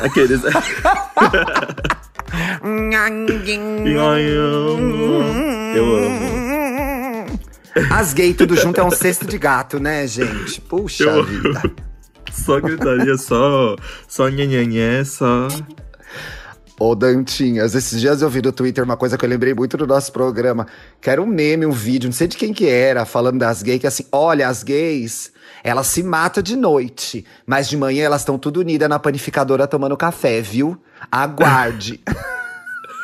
[0.00, 0.40] Aqueles.
[5.76, 7.40] Eu amo.
[7.90, 10.60] As gays tudo junto é um cesto de gato, né, gente?
[10.60, 11.62] Puxa Eu- vida.
[12.32, 13.76] Só gritaria, só.
[14.08, 15.48] Só nhenhenhé, só.
[16.78, 19.86] Ô, Dantinhas, esses dias eu vi no Twitter uma coisa que eu lembrei muito do
[19.86, 20.66] nosso programa,
[21.00, 23.80] que era um meme, um vídeo, não sei de quem que era, falando das gays,
[23.80, 28.36] que assim, olha, as gays, elas se matam de noite, mas de manhã elas estão
[28.38, 30.76] tudo unidas na panificadora tomando café, viu?
[31.12, 32.00] Aguarde.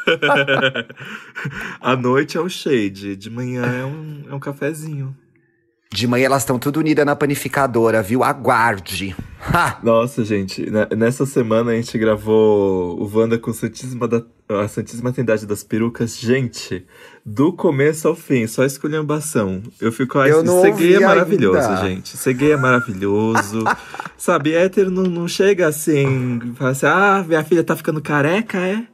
[1.80, 5.16] À noite é o shade, de manhã é um, é um cafezinho.
[5.92, 8.22] De manhã elas estão tudo unidas na panificadora, viu?
[8.22, 9.16] Aguarde.
[9.40, 9.80] Ha!
[9.82, 15.12] Nossa, gente, ne- nessa semana a gente gravou o Wanda com Santíssima da, a Santíssima
[15.12, 16.16] Trindade das Perucas.
[16.16, 16.86] Gente,
[17.26, 19.64] do começo ao fim, só esculhambação.
[19.80, 21.88] Eu fico, ai, Eu não gay é maravilhoso, ainda.
[21.88, 22.34] gente.
[22.34, 23.64] Gay é maravilhoso.
[24.16, 28.84] Sabe, hétero não, não chega assim, fala assim, ah, minha filha tá ficando careca, é?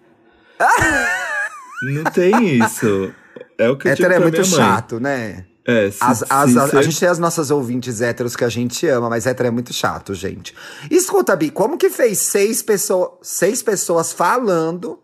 [1.92, 3.12] não tem isso.
[3.58, 5.44] É o que eu Hétero é muito chato, né?
[5.66, 8.44] É, se, As- as- se a, ser- a gente tem as nossas ouvintes héteros que
[8.44, 10.54] a gente ama, mas hétero é muito chato, gente.
[10.90, 14.98] Escuta, Bi, como que fez seis, pessoa, seis pessoas falando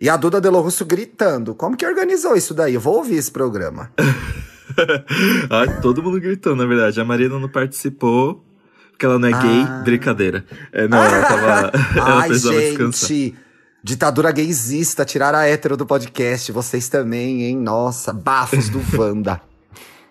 [0.00, 1.54] e a Duda Delo Russo gritando?
[1.54, 2.74] Como que organizou isso daí?
[2.74, 3.90] Eu vou ouvir esse programa.
[5.50, 7.00] Ai, todo mundo gritou, na verdade.
[7.00, 8.44] A Marina não participou,
[8.90, 9.62] porque ela não é gay.
[9.68, 9.82] Ah.
[9.84, 10.44] Brincadeira.
[10.72, 11.72] É, não, ela tava.
[11.96, 13.08] ela Ai, precisava descansar.
[13.08, 13.34] gente.
[13.82, 16.50] Ditadura gaysista, tirar a hétero do podcast.
[16.50, 17.56] Vocês também, hein?
[17.58, 19.40] Nossa, bafos do Wanda.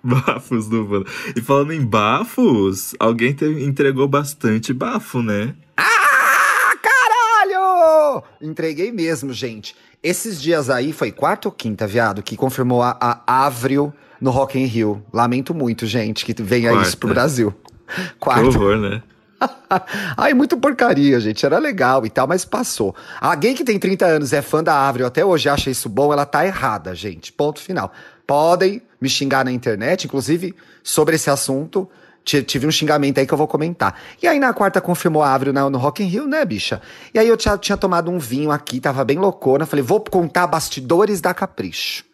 [0.25, 1.09] Bafos do Wanda.
[1.35, 5.55] E falando em bafos, alguém te- entregou bastante bafo, né?
[5.77, 8.23] Ah, caralho!
[8.41, 9.75] Entreguei mesmo, gente.
[10.01, 14.59] Esses dias aí, foi quarta ou quinta, viado, que confirmou a, a Avril no Rock
[14.59, 15.01] in Rio.
[15.13, 16.87] Lamento muito, gente, que venha Quarta.
[16.87, 17.53] isso pro Brasil.
[17.85, 18.47] Que Quarta.
[18.47, 19.03] horror, né?
[20.17, 21.45] Ai, muito porcaria, gente.
[21.45, 22.95] Era legal e tal, mas passou.
[23.19, 26.11] A gay que tem 30 anos é fã da Avril, até hoje acha isso bom,
[26.11, 27.31] ela tá errada, gente.
[27.31, 27.91] Ponto final.
[28.25, 31.87] Podem me xingar na internet, inclusive sobre esse assunto.
[32.25, 33.99] ti- Tive um xingamento aí que eu vou comentar.
[34.21, 36.81] E aí, na quarta, confirmou a Avril no Rock in Rio, né, bicha?
[37.13, 39.65] E aí, eu tinha, tinha tomado um vinho aqui, tava bem loucona.
[39.65, 42.05] Falei, vou contar bastidores da Capricho.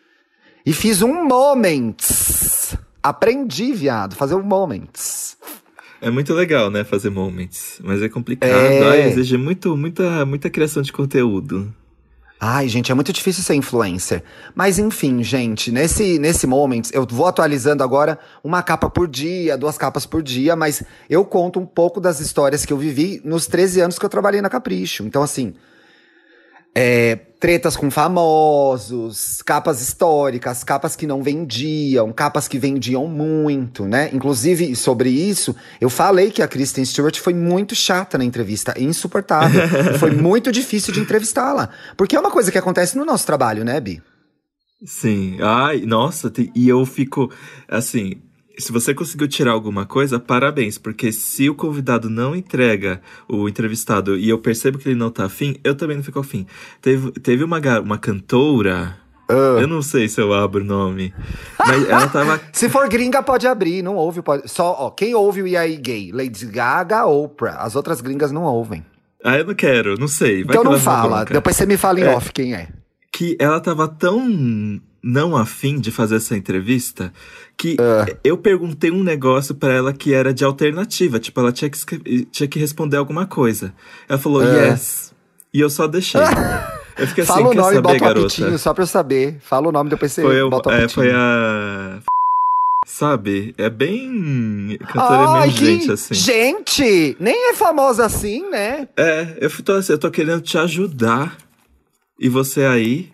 [0.65, 2.75] E fiz um Moments.
[3.01, 5.37] Aprendi, viado, fazer um Moments.
[6.01, 7.79] É muito legal, né, fazer moments.
[7.83, 8.49] Mas é complicado.
[8.51, 9.07] É.
[9.09, 11.73] Exige muito, muita, muita criação de conteúdo.
[12.41, 14.23] Ai, gente, é muito difícil ser influencer.
[14.55, 19.77] Mas enfim, gente, nesse, nesse Moments, eu vou atualizando agora uma capa por dia, duas
[19.77, 23.81] capas por dia, mas eu conto um pouco das histórias que eu vivi nos 13
[23.81, 25.03] anos que eu trabalhei na Capricho.
[25.03, 25.53] Então, assim,
[26.81, 34.09] é, tretas com famosos, capas históricas, capas que não vendiam, capas que vendiam muito, né?
[34.13, 39.61] Inclusive, sobre isso, eu falei que a Kristen Stewart foi muito chata na entrevista, insuportável.
[39.99, 41.67] foi muito difícil de entrevistá-la.
[41.97, 44.01] Porque é uma coisa que acontece no nosso trabalho, né, Bi?
[44.85, 45.37] Sim.
[45.41, 47.29] Ai, nossa, e eu fico
[47.67, 48.21] assim.
[48.59, 54.17] Se você conseguiu tirar alguma coisa, parabéns, porque se o convidado não entrega o entrevistado
[54.17, 56.45] e eu percebo que ele não tá afim, eu também não fico afim.
[56.81, 58.97] Teve, teve uma, uma cantora,
[59.29, 59.61] Ah.
[59.61, 61.13] eu não sei se eu abro o nome,
[61.59, 62.41] mas ela tava.
[62.51, 64.21] Se for gringa, pode abrir, não ouve.
[64.21, 64.49] Pode...
[64.49, 66.11] Só, ó, quem ouve o E aí Gay?
[66.11, 67.57] Lady Gaga, Oprah.
[67.57, 68.83] As outras gringas não ouvem.
[69.23, 70.43] Ah, eu não quero, não sei.
[70.43, 71.23] vai então que não fala.
[71.25, 72.09] Depois você me fala em É.
[72.15, 72.69] off quem é.
[73.11, 77.13] que ela tava tão não afim de fazer essa entrevista
[77.57, 77.75] que
[78.23, 81.19] eu perguntei um negócio pra ela que era de alternativa.
[81.19, 83.73] Tipo, ela tinha que, tinha que responder alguma coisa.
[84.07, 84.69] Ela falou, É.
[84.69, 85.13] yes.
[85.53, 86.21] E eu só deixei.
[86.97, 89.37] Eu fiquei assim, Fala o nome, saber, bota apitinho só pra eu saber.
[89.41, 91.99] Fala o nome, depois você Foi, o- bota é, foi a...
[92.87, 93.53] Sabe?
[93.57, 95.91] É bem cantora Ai, emergente, que...
[95.91, 96.13] assim.
[96.13, 98.87] Gente, nem é famosa assim, né?
[98.97, 101.37] É, eu tô, assim, eu tô querendo te ajudar.
[102.19, 103.11] E você aí...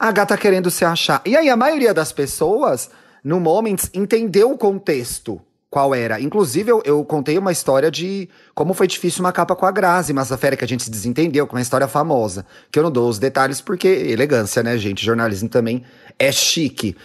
[0.00, 1.20] A gata querendo se achar.
[1.26, 2.88] E aí, a maioria das pessoas,
[3.22, 5.38] no Moments, entendeu o contexto.
[5.68, 6.18] Qual era?
[6.18, 10.14] Inclusive, eu, eu contei uma história de como foi difícil uma capa com a Grazi,
[10.14, 12.46] Massafera, que a gente se desentendeu, com uma história famosa.
[12.72, 15.04] Que eu não dou os detalhes porque elegância, né, gente?
[15.04, 15.84] Jornalismo também
[16.18, 16.96] é chique.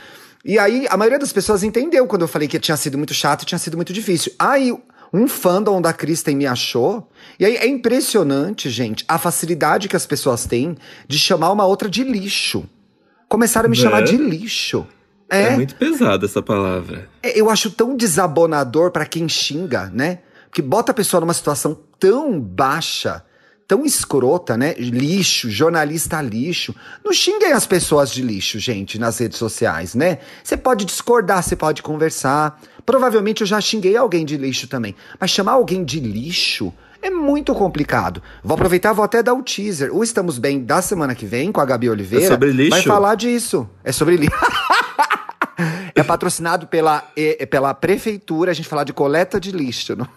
[0.45, 3.41] E aí, a maioria das pessoas entendeu quando eu falei que tinha sido muito chato
[3.41, 4.31] e tinha sido muito difícil.
[4.39, 4.73] Aí,
[5.11, 7.11] um fandom da Kristen me achou.
[7.37, 10.77] E aí, é impressionante, gente, a facilidade que as pessoas têm
[11.09, 12.63] de chamar uma outra de lixo.
[13.29, 13.83] Começaram a me Né?
[13.83, 14.85] chamar de lixo.
[15.29, 17.09] É, É, muito pesada essa palavra.
[17.23, 20.19] é, eu acho tão desabonador pra quem xinga, né?
[20.49, 23.23] Porque bota a pessoa numa situação tão baixa,
[23.67, 24.73] tão escrota, né?
[24.77, 26.73] Lixo, jornalista lixo.
[27.03, 30.19] Não xinguem as pessoas de lixo, gente, nas redes sociais, né?
[30.43, 32.61] Você pode discordar, você pode conversar.
[32.85, 34.95] Provavelmente eu já xinguei alguém de lixo também.
[35.19, 36.71] Mas chamar alguém de lixo
[37.05, 38.21] é muito complicado.
[38.43, 39.95] Vou aproveitar, vou até dar o teaser.
[39.95, 42.25] O Estamos Bem da semana que vem com a Gabi Oliveira.
[42.25, 42.71] É sobre lixo?
[42.71, 43.69] Vai falar disso.
[43.83, 44.35] É sobre lixo.
[45.93, 49.95] é patrocinado pela, é, pela prefeitura, a gente falar de coleta de lixo.
[49.95, 50.07] Não?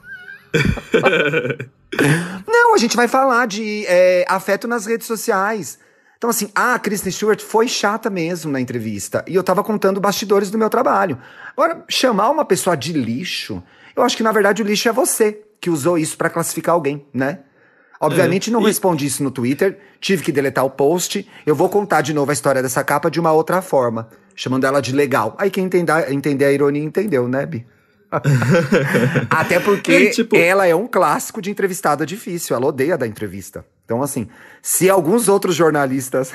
[2.48, 5.78] Não, a gente vai falar de é, afeto nas redes sociais.
[6.16, 9.22] Então, assim, a Kristen Stewart foi chata mesmo na entrevista.
[9.28, 11.18] E eu tava contando bastidores do meu trabalho.
[11.54, 13.62] Agora, chamar uma pessoa de lixo,
[13.94, 17.06] eu acho que na verdade o lixo é você que usou isso para classificar alguém,
[17.12, 17.40] né?
[18.00, 18.66] Obviamente é, não e...
[18.66, 21.28] respondi isso no Twitter, tive que deletar o post.
[21.44, 24.80] Eu vou contar de novo a história dessa capa de uma outra forma, chamando ela
[24.80, 25.34] de legal.
[25.38, 27.66] Aí quem entender, entender a ironia entendeu, né, Bi?
[29.28, 30.36] Até porque é, tipo...
[30.36, 33.64] ela é um clássico de entrevistada difícil, ela odeia da entrevista.
[33.84, 34.28] Então, assim,
[34.62, 36.32] se alguns outros jornalistas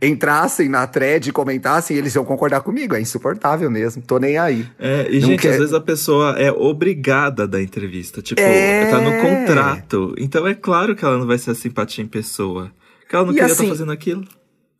[0.00, 2.94] entrassem na thread e comentassem, eles iam concordar comigo.
[2.94, 4.02] É insuportável mesmo.
[4.02, 4.66] Tô nem aí.
[4.78, 5.50] É, e, Não gente, quer...
[5.50, 8.22] às vezes a pessoa é obrigada da entrevista.
[8.22, 8.90] Tipo, é...
[8.90, 10.14] tá no contrato.
[10.18, 12.72] Então é claro que ela não vai ser a simpatia em pessoa.
[13.08, 14.24] Que ela não e queria estar assim, tá fazendo aquilo.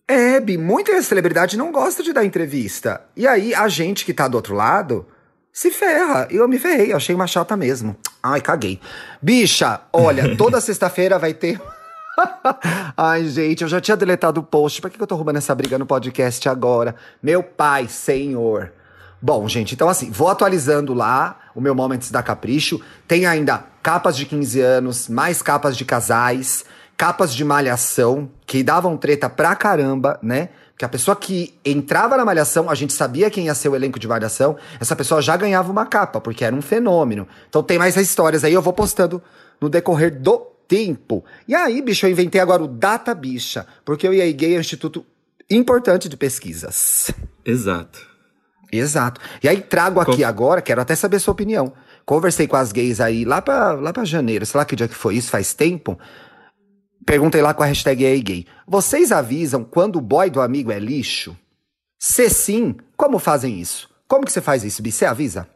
[0.08, 3.02] É, Bi, muita celebridade não gosta de dar entrevista.
[3.16, 5.06] E aí, a gente que tá do outro lado
[5.52, 6.26] se ferra.
[6.30, 7.96] E eu me ferrei, eu achei uma chata mesmo.
[8.22, 8.80] Ai, caguei.
[9.22, 11.60] Bicha, olha, toda sexta-feira vai ter.
[12.96, 14.80] Ai, gente, eu já tinha deletado o post.
[14.80, 16.94] Por que eu tô roubando essa briga no podcast agora?
[17.22, 18.72] Meu pai, senhor.
[19.22, 22.80] Bom, gente, então assim, vou atualizando lá o meu Moments da Capricho.
[23.06, 26.64] Tem ainda capas de 15 anos, mais capas de casais,
[26.96, 30.48] capas de malhação, que davam treta pra caramba, né?
[30.80, 33.98] que a pessoa que entrava na malhação, a gente sabia quem ia ser o elenco
[33.98, 37.28] de malhação, essa pessoa já ganhava uma capa, porque era um fenômeno.
[37.50, 39.22] Então tem mais histórias aí, eu vou postando
[39.60, 41.24] no decorrer do tempo.
[41.48, 44.60] E aí, bicho, eu inventei agora o Data Bicha, porque eu e Gay é um
[44.60, 45.04] instituto
[45.50, 47.10] importante de pesquisas.
[47.44, 48.06] Exato.
[48.70, 49.20] Exato.
[49.42, 50.24] E aí trago aqui Com...
[50.24, 51.72] agora, quero até saber sua opinião.
[52.06, 54.94] Conversei com as gays aí lá pra, lá pra janeiro, sei lá que dia que
[54.94, 55.98] foi isso, faz tempo.
[57.04, 58.46] Perguntei lá com a hashtag aí gay.
[58.64, 61.36] Vocês avisam quando o boy do amigo é lixo?
[61.98, 63.90] Se sim, como fazem isso?
[64.06, 64.92] Como que você faz isso, Bi?
[64.92, 65.48] Você avisa?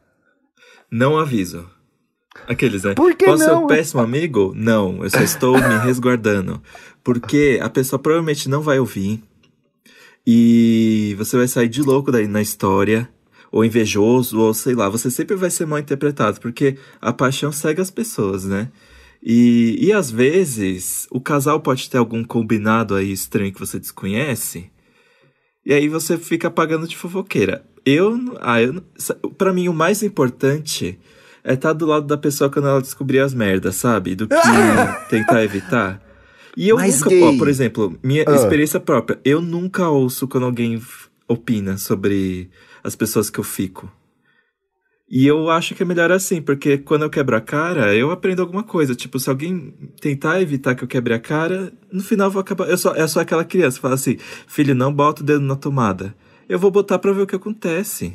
[0.90, 1.70] Não aviso.
[2.46, 2.94] Aqueles, né?
[2.94, 3.58] Por que Posso não?
[3.58, 4.52] ser um péssimo amigo?
[4.54, 6.62] Não, eu só estou me resguardando.
[7.02, 9.22] Porque a pessoa provavelmente não vai ouvir.
[10.26, 13.08] E você vai sair de louco daí na história.
[13.50, 14.88] Ou invejoso, ou sei lá.
[14.88, 16.40] Você sempre vai ser mal interpretado.
[16.40, 18.70] Porque a paixão segue as pessoas, né?
[19.22, 24.70] E, e às vezes o casal pode ter algum combinado aí estranho que você desconhece.
[25.64, 27.64] E aí você fica pagando de fofoqueira.
[27.86, 28.82] Eu, ah, eu
[29.38, 30.98] para mim o mais importante
[31.44, 34.16] é estar tá do lado da pessoa quando ela descobrir as merdas, sabe?
[34.16, 34.34] Do que
[35.10, 36.00] tentar evitar.
[36.56, 38.34] E eu Mas nunca, ó, por exemplo, minha uh.
[38.34, 40.80] experiência própria, eu nunca ouço quando alguém
[41.28, 42.50] opina sobre
[42.82, 43.92] as pessoas que eu fico.
[45.10, 48.40] E eu acho que é melhor assim, porque quando eu quebro a cara, eu aprendo
[48.40, 48.94] alguma coisa.
[48.94, 52.68] Tipo, se alguém tentar evitar que eu quebre a cara, no final eu vou acabar.
[52.68, 55.56] Eu sou, eu sou aquela criança que fala assim: filho, não bota o dedo na
[55.56, 56.14] tomada.
[56.48, 58.14] Eu vou botar pra ver o que acontece.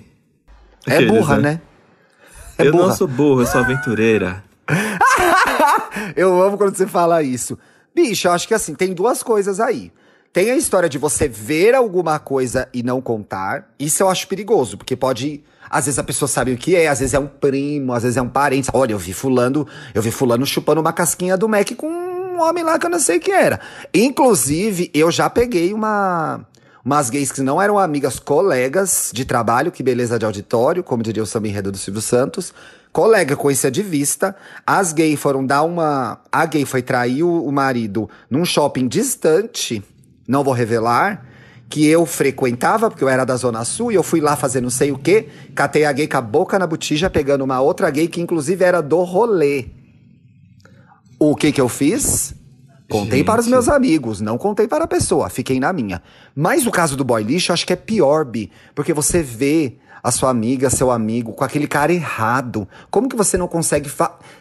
[0.87, 1.41] É Aqueles, burra, né?
[1.41, 1.61] né?
[2.59, 2.87] É eu burra.
[2.87, 4.43] não sou burro, eu sou aventureira.
[6.15, 7.57] eu amo quando você fala isso.
[7.95, 9.91] Bicho, eu acho que assim, tem duas coisas aí.
[10.31, 13.69] Tem a história de você ver alguma coisa e não contar.
[13.79, 16.99] Isso eu acho perigoso, porque pode às vezes a pessoa sabe o que é, às
[16.99, 18.69] vezes é um primo, às vezes é um parente.
[18.73, 22.63] Olha, eu vi fulano, eu vi fulano chupando uma casquinha do Mac com um homem
[22.63, 23.59] lá que eu não sei que era.
[23.93, 26.41] Inclusive, eu já peguei uma
[26.83, 31.23] umas gays que não eram amigas, colegas de trabalho, que beleza de auditório, como diria
[31.23, 32.53] o samba enredo do Silvio Santos.
[32.91, 34.35] Colega conhecia de vista.
[34.65, 36.19] As gays foram dar uma.
[36.31, 39.83] A gay foi trair o, o marido num shopping distante,
[40.27, 41.25] não vou revelar
[41.69, 44.71] que eu frequentava, porque eu era da Zona Sul, e eu fui lá fazer não
[44.71, 48.07] sei o quê, catei a gay com a boca na botija, pegando uma outra gay
[48.07, 49.67] que inclusive era do rolê.
[51.19, 52.33] O que que eu fiz?
[52.89, 53.25] Contei Gente.
[53.27, 56.01] para os meus amigos, não contei para a pessoa, fiquei na minha.
[56.35, 59.77] Mas o caso do boy lixo, eu acho que é pior, Bi, porque você vê
[60.01, 62.67] a sua amiga, seu amigo, com aquele cara errado.
[62.89, 63.91] Como que você não consegue.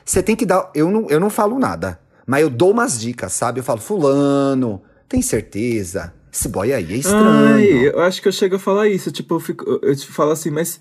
[0.05, 0.71] Você tem que dar.
[0.75, 3.61] Eu não, eu não falo nada, mas eu dou umas dicas, sabe?
[3.61, 6.14] Eu falo, Fulano, tem certeza?
[6.33, 7.55] Esse boy aí é estranho.
[7.55, 9.11] Ai, eu acho que eu chego a falar isso.
[9.11, 10.81] Tipo, eu, fico, eu te falo assim, mas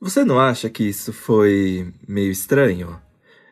[0.00, 2.98] você não acha que isso foi meio estranho?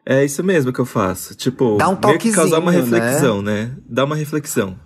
[0.06, 1.34] É isso mesmo que eu faço.
[1.34, 3.64] Tipo, Dá um que causar uma reflexão, né?
[3.64, 3.76] né?
[3.88, 4.76] Dá uma reflexão.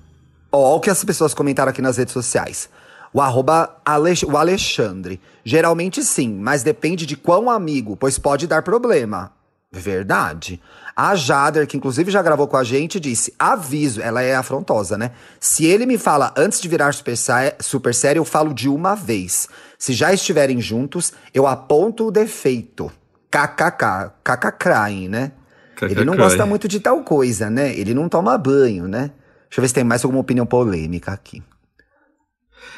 [0.53, 2.69] Ó, o que as pessoas comentaram aqui nas redes sociais.
[3.13, 5.21] O arroba Alex, o Alexandre.
[5.45, 9.33] Geralmente sim, mas depende de quão amigo, pois pode dar problema.
[9.71, 10.61] Verdade.
[10.97, 15.13] A Jader, que inclusive já gravou com a gente, disse: aviso, ela é afrontosa, né?
[15.39, 17.17] Se ele me fala antes de virar super,
[17.61, 19.49] super sério, eu falo de uma vez.
[19.79, 22.91] Se já estiverem juntos, eu aponto o defeito.
[23.31, 25.33] KKK, KKK, né?
[25.83, 27.77] Ele não gosta muito de tal coisa, né?
[27.79, 29.13] Ele não toma banho, né?
[29.49, 31.43] Deixa eu ver se tem mais alguma opinião polêmica aqui.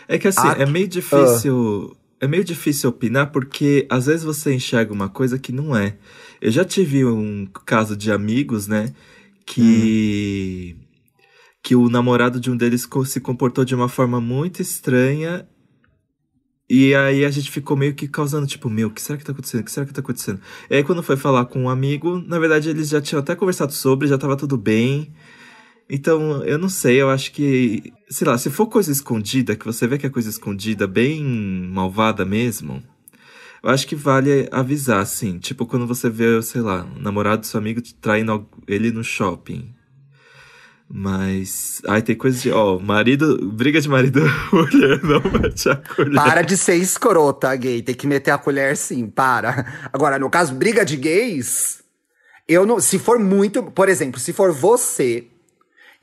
[0.07, 1.54] É que assim, é meio difícil.
[1.57, 2.00] Uh.
[2.23, 5.97] É meio difícil opinar porque às vezes você enxerga uma coisa que não é.
[6.38, 8.92] Eu já tive um caso de amigos, né?
[9.47, 10.76] Que.
[10.78, 10.87] Hum.
[11.62, 15.47] Que o namorado de um deles se comportou de uma forma muito estranha
[16.70, 19.32] e aí a gente ficou meio que causando, tipo, meu, o que será que tá
[19.32, 19.60] acontecendo?
[19.62, 20.40] O que será que tá acontecendo?
[20.70, 23.72] E aí quando foi falar com um amigo, na verdade eles já tinham até conversado
[23.72, 25.12] sobre, já tava tudo bem.
[25.88, 29.88] Então, eu não sei, eu acho que, sei lá, se for coisa escondida, que você
[29.88, 32.80] vê que é coisa escondida, bem malvada mesmo,
[33.62, 35.38] eu acho que vale avisar, assim.
[35.40, 39.74] Tipo, quando você vê, sei lá, o namorado do seu amigo traindo ele no shopping.
[40.92, 41.80] Mas.
[41.87, 42.50] Ai, tem coisa de.
[42.50, 43.38] Ó, marido.
[43.52, 44.20] Briga de marido
[44.52, 46.14] mulher não mete a colher.
[46.14, 47.80] Para de ser escrota, gay.
[47.80, 49.88] Tem que meter a colher sim, para.
[49.92, 51.80] Agora, no caso, briga de gays.
[52.49, 52.80] Eu não.
[52.80, 53.62] Se for muito.
[53.62, 55.26] Por exemplo, se for você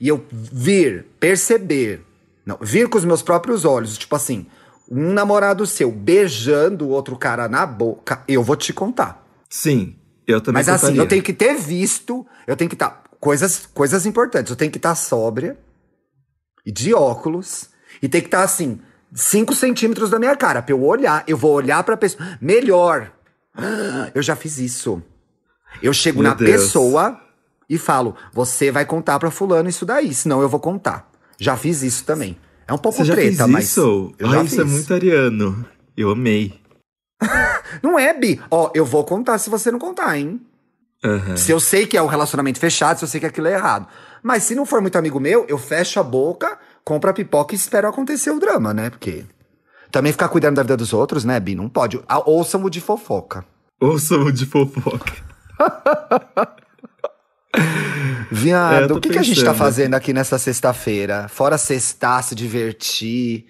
[0.00, 2.00] e eu vir, perceber.
[2.46, 3.98] Não, vir com os meus próprios olhos.
[3.98, 4.46] Tipo assim,
[4.90, 9.22] um namorado seu beijando o outro cara na boca, eu vou te contar.
[9.50, 10.88] Sim, eu também Mas contaria.
[10.88, 12.90] assim, eu tenho que ter visto, eu tenho que estar.
[12.90, 14.50] Tá, coisas, coisas importantes.
[14.50, 15.56] Eu tenho que estar tá sóbria
[16.64, 17.70] e de óculos.
[18.02, 18.80] E tem que estar tá, assim,
[19.12, 20.62] 5 centímetros da minha cara.
[20.62, 22.38] Pra eu olhar, eu vou olhar pra pessoa.
[22.40, 23.12] Melhor.
[24.14, 25.02] Eu já fiz isso.
[25.82, 26.50] Eu chego Meu na Deus.
[26.50, 27.20] pessoa
[27.68, 31.10] e falo: você vai contar pra fulano isso daí, senão eu vou contar.
[31.38, 32.36] Já fiz isso também.
[32.66, 33.64] É um pouco você treta, já mas.
[33.64, 34.14] Isso?
[34.18, 35.66] Eu Ai, isso é muito ariano.
[35.96, 36.60] Eu amei.
[37.82, 38.40] não é, Bi.
[38.50, 40.40] Ó, eu vou contar se você não contar, hein?
[41.04, 41.36] Uhum.
[41.36, 43.86] Se eu sei que é um relacionamento fechado, se eu sei que aquilo é errado.
[44.22, 47.56] Mas se não for muito amigo meu, eu fecho a boca, compro a pipoca e
[47.56, 48.90] espero acontecer o drama, né?
[48.90, 49.24] Porque
[49.90, 51.54] também ficar cuidando da vida dos outros, né, Bi?
[51.54, 52.00] Não pode.
[52.26, 53.44] Ouçam o de fofoca.
[53.80, 55.12] Ouçam o de fofoca.
[58.30, 61.28] Viado, é, o que, que, a gente tá fazendo aqui nessa sexta-feira?
[61.28, 63.46] Fora sextar, se divertir.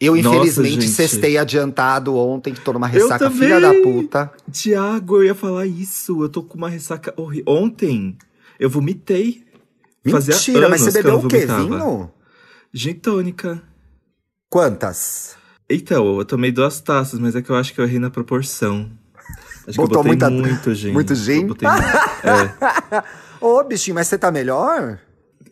[0.00, 4.30] Eu, infelizmente, Nossa, cestei adiantado ontem, que tô numa ressaca filha da puta.
[4.52, 6.22] Tiago, eu ia falar isso.
[6.22, 7.44] Eu tô com uma ressaca horrível.
[7.54, 8.16] Ontem,
[8.60, 9.44] eu vomitei.
[10.04, 11.46] Mentira, Fazia mas você bebeu o quê?
[11.46, 12.10] Vinho?
[12.72, 13.62] Gin tônica.
[14.50, 15.36] Quantas?
[15.68, 18.90] Então, eu tomei duas taças, mas é que eu acho que eu errei na proporção.
[19.66, 20.30] Acho Botou que eu botei muita...
[20.30, 20.92] muito gin.
[20.92, 21.46] Muito gin?
[21.46, 21.68] Botei...
[22.22, 23.02] é.
[23.40, 25.00] Ô, bichinho, mas você tá melhor?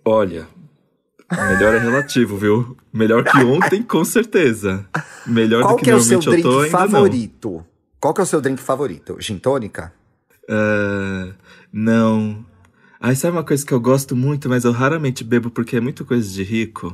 [0.05, 0.47] Olha,
[1.31, 2.77] Melhor é relativo, viu?
[2.93, 4.87] Melhor que ontem, com certeza.
[5.27, 7.53] Melhor Qual do que, que é o seu drink tô, favorito?
[7.53, 7.67] Não.
[8.01, 9.17] Qual que é o seu drink favorito?
[9.19, 9.93] Gin tônica?
[10.49, 11.33] Uh,
[11.73, 12.45] não.
[13.01, 16.05] Ai, sabe uma coisa que eu gosto muito, mas eu raramente bebo porque é muito
[16.05, 16.89] coisa de rico?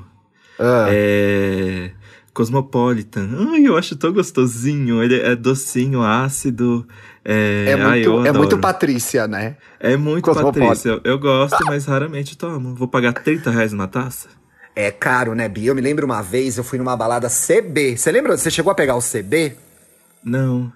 [0.58, 0.86] Uh.
[0.88, 1.92] É...
[2.32, 3.28] Cosmopolitan.
[3.52, 5.02] Ai, eu acho tão gostosinho.
[5.02, 6.86] Ele é docinho, ácido.
[7.24, 9.56] É, é muito, Ai, é muito Patrícia, né?
[9.78, 11.00] É muito Patrícia.
[11.04, 12.74] Eu, gosto, mas raramente tomo.
[12.74, 14.28] Vou pagar 30 reais numa taça?
[14.74, 15.70] É caro, né, Bia?
[15.70, 17.96] Eu me lembro uma vez, eu fui numa balada CB.
[17.96, 18.36] Você lembra?
[18.36, 19.56] Você chegou a pegar o CB?
[20.24, 20.72] Não.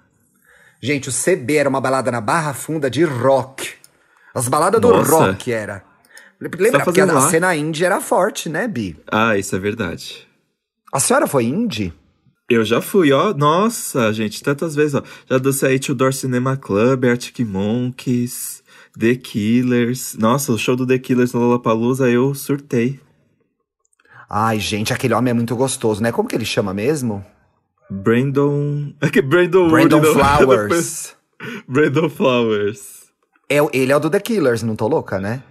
[0.82, 3.70] Gente, o CB era uma balada na Barra Funda de rock.
[4.34, 5.82] As baladas do rock era.
[6.40, 6.78] Lembra?
[6.78, 8.96] Tá Porque a, a cena indie era forte, né, Bi?
[9.10, 10.26] Ah, isso é verdade.
[10.92, 11.92] A senhora foi indie?
[12.48, 13.32] Eu já fui, ó.
[13.32, 15.02] Nossa, gente, tantas vezes, ó.
[15.28, 18.62] Já dancei aí Door Cinema Club, Arctic Monkeys,
[18.98, 20.14] The Killers.
[20.18, 23.00] Nossa, o show do The Killers no Lollapalooza eu surtei.
[24.28, 26.12] Ai, gente, aquele homem é muito gostoso, né?
[26.12, 27.24] Como que ele chama mesmo?
[27.90, 28.92] Brandon...
[29.00, 31.16] É que Brandon Brandon Wood, Flowers.
[31.68, 33.04] Brandon Flowers.
[33.48, 35.42] É, ele é o do The Killers, não tô louca, né?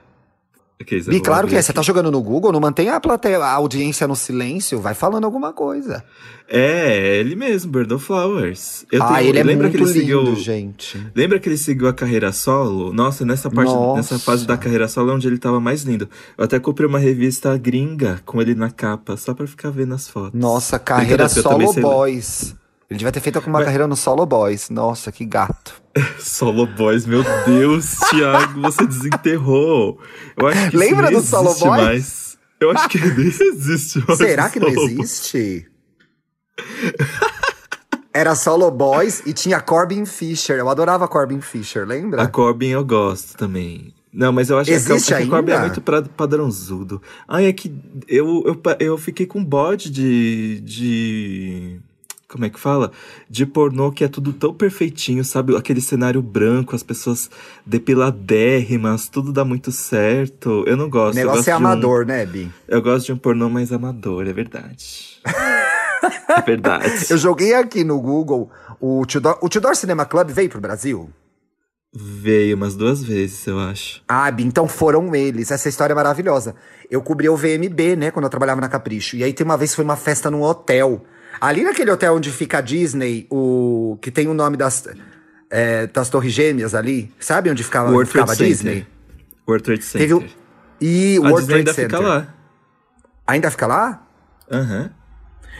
[0.81, 1.61] Okay, Bi, claro que é.
[1.61, 5.23] Você tá jogando no Google, não mantenha a, plateia, a audiência no silêncio, vai falando
[5.23, 6.03] alguma coisa.
[6.49, 8.85] É, ele mesmo, Bird of Flowers.
[8.91, 11.11] Eu ah, tenho, ele é lembra muito que ele lindo, seguiu, gente.
[11.15, 12.91] Lembra que ele seguiu a carreira solo?
[12.91, 13.95] Nossa, nessa parte, Nossa.
[13.97, 16.09] nessa fase da carreira solo é onde ele tava mais lindo.
[16.37, 20.09] Eu até comprei uma revista gringa com ele na capa, só pra ficar vendo as
[20.09, 20.39] fotos.
[20.39, 22.55] Nossa, carreira solo boys.
[22.93, 23.65] Ele devia ter feito alguma Mas...
[23.65, 24.69] carreira no Solo Boys.
[24.69, 25.81] Nossa, que gato.
[26.19, 29.99] Solo Boys, meu Deus, Thiago, você desenterrou.
[30.37, 31.81] Eu acho que Lembra do Solo Boys?
[31.81, 32.37] Mais.
[32.59, 34.19] Eu acho que nem existe mais.
[34.19, 35.67] Será que não existe?
[38.13, 40.59] Era Solo Boys e tinha Corbin Fisher.
[40.59, 42.21] Eu adorava Corbin Fisher, lembra?
[42.21, 43.91] A Corbin eu gosto também.
[44.13, 47.01] Não, mas eu acho Existe que, a, é Corbin é muito padrãozudo.
[47.27, 47.75] Ai, é que
[48.07, 51.81] eu, eu, eu fiquei com bode de, de
[52.33, 52.91] como é que fala?
[53.29, 55.55] De pornô que é tudo tão perfeitinho, sabe?
[55.55, 57.29] Aquele cenário branco, as pessoas
[57.63, 60.63] depiladérrimas, tudo dá muito certo.
[60.65, 61.13] Eu não gosto.
[61.13, 62.07] O negócio é amador, um...
[62.07, 62.51] né, Bi?
[62.67, 65.21] Eu gosto de um pornô mais amador, é verdade.
[66.27, 67.05] é verdade.
[67.07, 68.49] Eu joguei aqui no Google
[68.81, 71.09] o Tudor, o Tudor Cinema Club veio pro Brasil?
[71.95, 74.01] Veio umas duas vezes, eu acho.
[74.07, 75.51] Ah, Bi, então foram eles.
[75.51, 76.55] Essa história é maravilhosa.
[76.89, 79.15] Eu cobri o VMB, né, quando eu trabalhava na Capricho.
[79.15, 81.03] E aí tem uma vez foi uma festa num hotel.
[81.39, 84.87] Ali naquele hotel onde fica a Disney, o que tem o nome das,
[85.49, 88.87] é, das Torres Gêmeas ali, sabe onde ficava, World ficava a Disney?
[89.47, 90.07] World Trade Center.
[90.07, 90.29] Teve o...
[90.79, 91.97] E o a World Disney ainda Center.
[91.97, 92.33] fica lá.
[93.27, 94.07] Ainda fica lá?
[94.51, 94.81] Aham.
[94.81, 95.03] Uhum.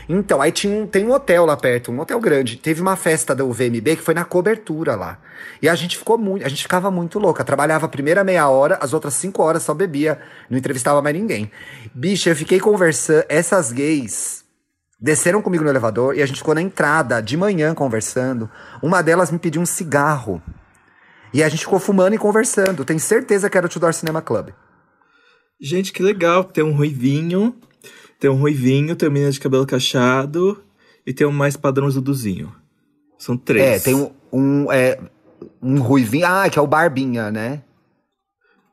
[0.10, 2.58] Então, aí tinha um, tem um hotel lá perto, um hotel grande.
[2.58, 5.18] Teve uma festa do VMB que foi na cobertura lá.
[5.62, 7.44] E a gente ficou muito, a gente ficava muito louca.
[7.44, 11.50] Trabalhava a primeira meia hora, as outras cinco horas só bebia, não entrevistava mais ninguém.
[11.94, 14.43] Bicha, eu fiquei conversando, essas gays
[15.04, 18.50] desceram comigo no elevador e a gente ficou na entrada de manhã conversando.
[18.82, 20.42] Uma delas me pediu um cigarro.
[21.34, 22.86] E a gente ficou fumando e conversando.
[22.86, 24.50] Tenho certeza que era o Tudor Cinema Club.
[25.60, 26.44] Gente, que legal.
[26.44, 27.56] Tem um ruivinho
[28.24, 30.64] tem um ruivinho, tem uma menina de cabelo cacheado
[31.06, 32.56] e tem um mais padrão Duduzinho.
[33.20, 33.62] São três.
[33.62, 34.98] É, tem um, um, é,
[35.62, 36.26] um ruivinho.
[36.26, 37.64] Ah, que é o Barbinha, né?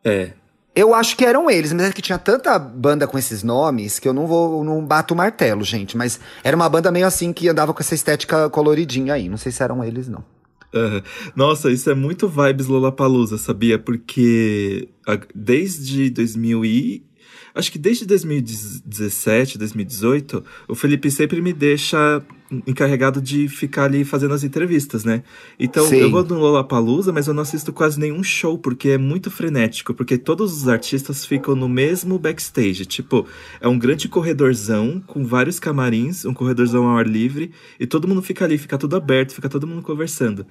[0.05, 0.35] É.
[0.75, 4.07] Eu acho que eram eles, mas é que tinha tanta banda com esses nomes que
[4.07, 5.97] eu não vou, não bato o martelo, gente.
[5.97, 9.29] Mas era uma banda meio assim que andava com essa estética coloridinha aí.
[9.29, 10.25] Não sei se eram eles, não.
[10.73, 11.03] Uhum.
[11.35, 13.79] Nossa, isso é muito vibes Lollapalooza, sabia?
[13.79, 14.89] Porque
[15.35, 17.11] desde 2000 e
[17.55, 22.23] Acho que desde 2017, 2018, o Felipe sempre me deixa
[22.67, 25.23] encarregado de ficar ali fazendo as entrevistas, né?
[25.59, 25.97] Então, Sim.
[25.97, 29.95] eu vou no Lollapalooza, mas eu não assisto quase nenhum show, porque é muito frenético,
[29.95, 32.85] porque todos os artistas ficam no mesmo backstage.
[32.87, 33.27] Tipo,
[33.61, 38.23] é um grande corredorzão com vários camarins, um corredorzão ao ar livre, e todo mundo
[38.23, 40.45] fica ali, fica tudo aberto, fica todo mundo conversando.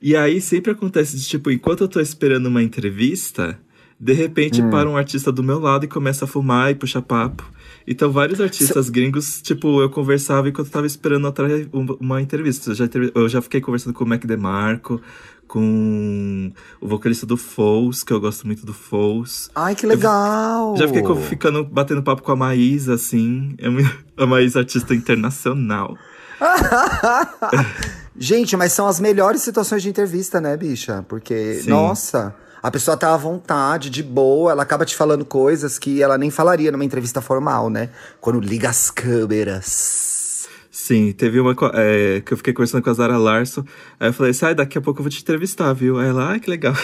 [0.00, 3.58] E aí sempre acontece de, tipo, enquanto eu tô esperando uma entrevista,
[3.98, 4.70] de repente, hum.
[4.70, 7.50] para um artista do meu lado e começa a fumar e puxar papo.
[7.86, 12.70] Então, vários artistas gringos, tipo, eu conversava enquanto eu tava esperando atrás uma entrevista.
[12.70, 12.84] Eu já,
[13.14, 15.00] eu já fiquei conversando com o Mac DeMarco,
[15.46, 19.48] com o vocalista do Foles, que eu gosto muito do Foles.
[19.54, 20.72] Ai, que legal!
[20.72, 23.54] Eu, já fiquei ficando, batendo papo com a Maísa, assim.
[23.58, 23.68] É
[24.22, 25.96] a Maísa artista internacional.
[28.18, 31.04] Gente, mas são as melhores situações de entrevista, né, bicha?
[31.08, 31.70] Porque, Sim.
[31.70, 36.18] nossa a pessoa tá à vontade, de boa, ela acaba te falando coisas que ela
[36.18, 37.90] nem falaria numa entrevista formal, né?
[38.20, 40.48] Quando liga as câmeras.
[40.70, 43.64] Sim, teve uma é, que eu fiquei conversando com a Zara Larson.
[43.98, 45.98] Aí eu falei, sai, daqui a pouco eu vou te entrevistar, viu?
[45.98, 46.74] Aí ela, ai, que legal.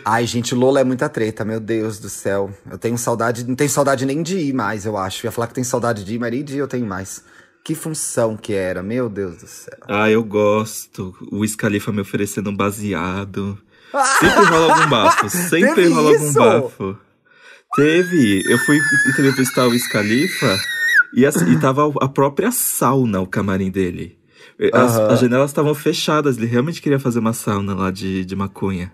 [0.05, 2.51] Ai, gente, Lola é muita treta, meu Deus do céu.
[2.69, 5.25] Eu tenho saudade, não tenho saudade nem de ir mais, eu acho.
[5.25, 7.23] Eu ia falar que tem saudade de ir, mas nem de ir eu tenho mais.
[7.63, 9.77] Que função que era, meu Deus do céu.
[9.87, 11.15] Ah, eu gosto.
[11.31, 13.57] O Scalifa me oferecendo um baseado.
[14.19, 15.29] Sempre rola algum bafo.
[15.29, 16.41] Sempre Teve rola isso?
[16.41, 16.97] algum bafo.
[17.75, 18.43] Teve.
[18.51, 20.57] Eu fui entrevistar o Scalifa
[21.15, 24.17] e, assim, e tava a própria sauna, o camarim dele.
[24.73, 28.91] As, as janelas estavam fechadas, ele realmente queria fazer uma sauna lá de, de maconha.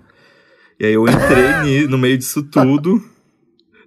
[0.79, 3.03] E aí eu entrei no meio disso tudo.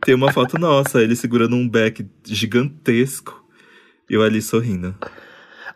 [0.04, 3.41] Tem uma foto nossa, ele segurando um beck gigantesco.
[4.08, 4.94] E eu ali sorrindo.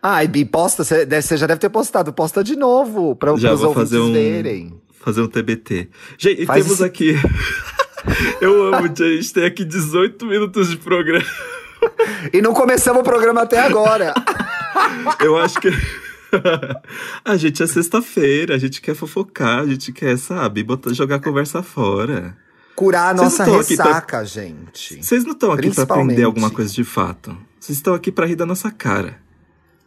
[0.01, 2.13] Ah, e posta, você já deve ter postado.
[2.13, 4.79] Posta de novo, para os ouvintes um, verem.
[4.99, 5.89] Fazer um TBT.
[6.17, 6.83] Gente, Faz temos esse...
[6.83, 7.15] aqui...
[8.39, 11.25] eu amo, gente tem aqui 18 minutos de programa.
[12.33, 14.11] E não começamos o programa até agora.
[15.23, 15.69] eu acho que...
[17.23, 21.19] a gente é sexta-feira, a gente quer fofocar, a gente quer, sabe, botar, jogar a
[21.19, 22.35] conversa fora.
[22.77, 24.23] Curar a nossa ressaca, pra...
[24.23, 25.03] gente.
[25.03, 27.35] Vocês não estão aqui pra aprender alguma coisa de fato.
[27.59, 29.17] Vocês estão aqui para rir da nossa cara.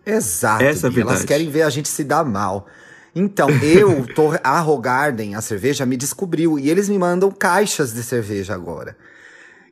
[0.05, 0.65] Exato.
[0.65, 1.19] Essa é a verdade.
[1.19, 2.67] Elas querem ver a gente se dar mal.
[3.15, 6.59] Então, eu, tô, a Rogarden, a cerveja, me descobriu.
[6.59, 8.97] E eles me mandam caixas de cerveja agora.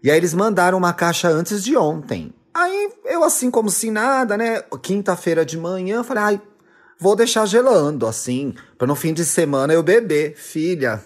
[0.01, 2.33] E aí eles mandaram uma caixa antes de ontem.
[2.55, 4.63] Aí eu, assim como se nada, né?
[4.81, 6.41] Quinta-feira de manhã, falei, ai,
[7.01, 10.37] vou deixar gelando, assim, para no fim de semana eu beber.
[10.37, 11.03] Filha,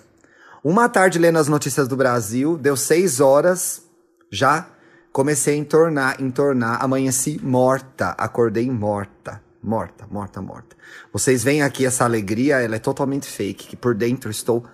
[0.62, 3.82] uma tarde lendo as notícias do Brasil, deu seis horas,
[4.30, 4.66] já
[5.12, 10.74] Comecei a entornar, entornar, amanheci morta, acordei morta, morta, morta, morta.
[11.12, 14.64] Vocês veem aqui essa alegria, ela é totalmente fake, que por dentro estou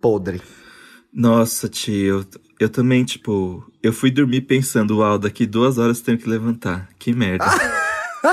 [0.00, 0.40] podre.
[1.12, 6.16] Nossa, tio, eu, eu também, tipo, eu fui dormir pensando, uau, daqui duas horas tenho
[6.16, 6.88] que levantar.
[6.98, 7.44] Que merda.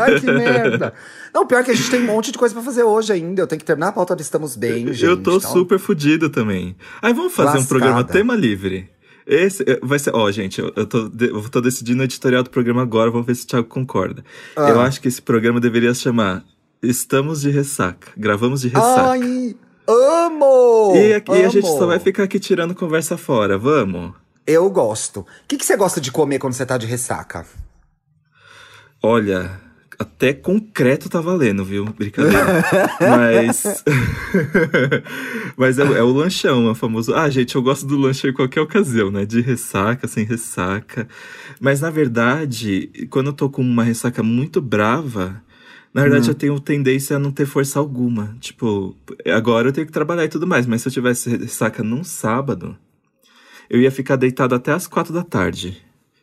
[0.00, 0.94] Ai, que merda.
[1.34, 3.42] Não, pior que a gente tem um monte de coisa para fazer hoje ainda.
[3.42, 5.04] Eu tenho que terminar a pauta de Estamos Bem, gente.
[5.04, 5.52] Eu tô então...
[5.52, 6.76] super fodido também.
[7.00, 7.64] Aí vamos fazer Lascada.
[7.64, 8.90] um programa tema livre.
[9.26, 10.14] Esse eh, vai ser.
[10.14, 13.34] Ó, gente, eu, eu, tô, eu tô decidindo o editorial do programa agora, vamos ver
[13.34, 14.24] se o Thiago concorda.
[14.56, 14.68] Ah.
[14.68, 16.44] Eu acho que esse programa deveria se chamar
[16.82, 18.08] Estamos de Ressaca.
[18.16, 19.10] Gravamos de ressaca.
[19.10, 20.96] Ai, amo!
[20.96, 21.78] e aqui a gente amo.
[21.78, 24.12] só vai ficar aqui tirando conversa fora, vamos?
[24.46, 25.20] Eu gosto.
[25.20, 27.46] O que, que você gosta de comer quando você tá de ressaca?
[29.00, 29.60] Olha,
[29.98, 31.84] até concreto tá valendo, viu?
[31.84, 32.64] Brincadeira.
[33.00, 33.84] Mas.
[35.56, 37.14] Mas é, é o lanchão, é o famoso.
[37.14, 39.24] Ah, gente, eu gosto do lanche em qualquer ocasião, né?
[39.24, 41.08] De ressaca, sem ressaca.
[41.60, 45.42] Mas na verdade, quando eu tô com uma ressaca muito brava.
[45.94, 48.34] Na verdade, eu tenho tendência a não ter força alguma.
[48.40, 52.02] Tipo, agora eu tenho que trabalhar e tudo mais, mas se eu tivesse ressaca num
[52.02, 52.74] sábado,
[53.68, 55.82] eu ia ficar deitado até as quatro da tarde.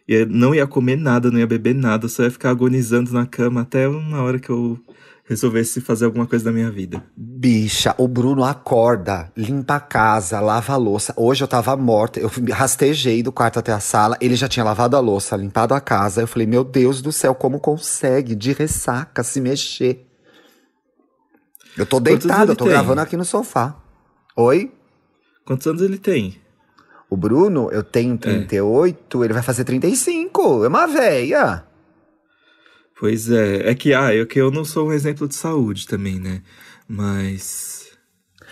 [0.10, 3.62] E não ia comer nada, não ia beber nada, só ia ficar agonizando na cama
[3.62, 4.76] até uma hora que eu
[5.24, 7.04] resolvesse fazer alguma coisa da minha vida.
[7.16, 11.14] Bicha, o Bruno acorda, limpa a casa, lava a louça.
[11.16, 14.98] Hoje eu tava morta, eu rastejei do quarto até a sala, ele já tinha lavado
[14.98, 16.22] a louça, limpado a casa.
[16.22, 20.08] Eu falei, meu Deus do céu, como consegue de ressaca se mexer?
[21.78, 22.74] Eu tô deitado, eu tô tem?
[22.74, 23.76] gravando aqui no sofá.
[24.36, 24.72] Oi?
[25.46, 26.39] Quantos anos ele tem?
[27.10, 30.64] O Bruno, eu tenho 38, ele vai fazer 35.
[30.64, 31.64] É uma véia.
[33.00, 36.20] Pois é, é que, ah, eu, que eu não sou um exemplo de saúde também,
[36.20, 36.42] né?
[36.88, 37.88] Mas.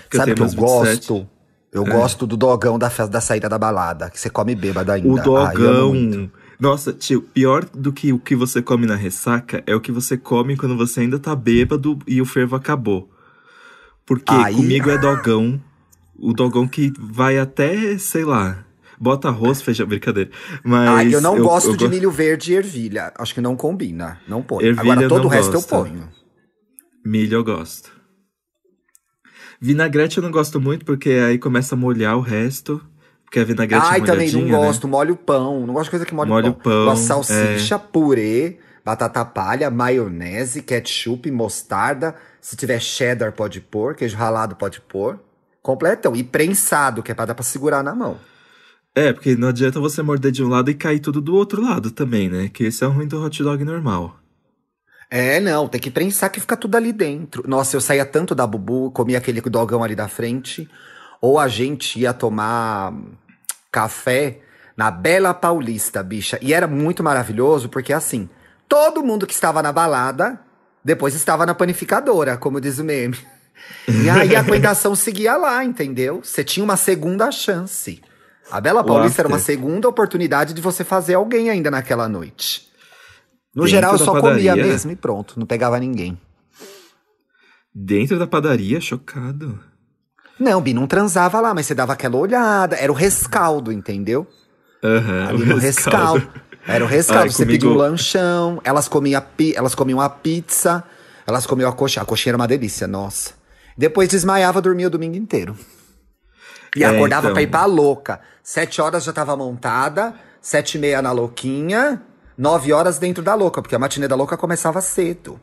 [0.09, 1.07] que Sabe o que eu tenho meus 27.
[1.07, 1.29] gosto?
[1.71, 1.89] Eu É.
[1.91, 5.09] gosto do dogão da festa da saída da balada, que você come bêbado ainda.
[5.09, 6.31] O dogão.
[6.59, 10.17] Nossa, tio, pior do que o que você come na ressaca é o que você
[10.17, 13.09] come quando você ainda tá bêbado e o fervo acabou.
[14.05, 15.61] Porque comigo é dogão.
[16.19, 18.65] O dogão que vai até, sei lá,
[18.99, 20.31] bota arroz, feijão, brincadeira.
[20.63, 20.89] Mas.
[20.89, 23.13] Ai, eu não gosto eu de go- milho verde e ervilha.
[23.17, 24.19] Acho que não combina.
[24.27, 24.63] Não põe.
[24.65, 25.73] Ervilha Agora todo o resto gosto.
[25.75, 26.09] eu ponho.
[27.05, 27.91] Milho eu gosto.
[29.59, 32.81] Vinagrete eu não gosto muito, porque aí começa a molhar o resto.
[33.23, 34.49] Porque a vinagrete Ai, é também não né?
[34.51, 34.87] gosto.
[34.87, 35.65] Molho o pão.
[35.65, 36.85] Não gosto de coisa que molha, o o pão.
[36.85, 42.15] pão, salsicha, purê, batata palha, maionese, ketchup, mostarda.
[42.39, 43.95] Se tiver cheddar, pode pôr.
[43.95, 45.19] Queijo ralado, pode pôr.
[45.61, 46.15] Completão.
[46.15, 48.17] E prensado, que é pra dar pra segurar na mão.
[48.95, 51.91] É, porque não adianta você morder de um lado e cair tudo do outro lado
[51.91, 52.49] também, né?
[52.49, 54.17] Que esse é o ruim do hot dog normal.
[55.09, 57.43] É, não, tem que prensar que fica tudo ali dentro.
[57.47, 60.69] Nossa, eu saía tanto da Bubu, comia aquele dogão ali da frente.
[61.21, 62.93] Ou a gente ia tomar
[63.71, 64.41] café
[64.75, 66.37] na Bela Paulista, bicha.
[66.41, 68.27] E era muito maravilhoso, porque assim,
[68.67, 70.39] todo mundo que estava na balada,
[70.83, 73.17] depois estava na panificadora, como diz o meme.
[73.87, 76.21] E aí a aguentação seguia lá, entendeu?
[76.23, 78.01] Você tinha uma segunda chance.
[78.51, 82.67] A Bela Paulista era uma segunda oportunidade de você fazer alguém ainda naquela noite.
[83.53, 84.55] No Dentro geral, eu só comia padaria?
[84.71, 86.17] mesmo e pronto, não pegava ninguém.
[87.73, 89.59] Dentro da padaria, chocado.
[90.39, 92.75] Não, Bi, não transava lá, mas você dava aquela olhada.
[92.75, 94.27] Era o rescaldo, entendeu?
[94.83, 96.19] Aham, Ali o rescaldo.
[96.19, 96.41] rescaldo.
[96.67, 97.23] Era o rescaldo.
[97.23, 99.23] Ai, você comigo- pedia um lanchão, elas comiam,
[99.55, 100.83] elas comiam a pizza,
[101.25, 102.03] elas comiam a coxinha.
[102.03, 103.33] A coxinha era uma delícia, nossa.
[103.77, 105.55] Depois desmaiava, dormia o domingo inteiro.
[106.75, 107.33] E É, acordava então.
[107.33, 108.19] pra ir pra louca.
[108.43, 112.01] Sete horas já tava montada, sete e meia na louquinha,
[112.37, 115.39] nove horas dentro da louca, porque a matinê da louca começava cedo.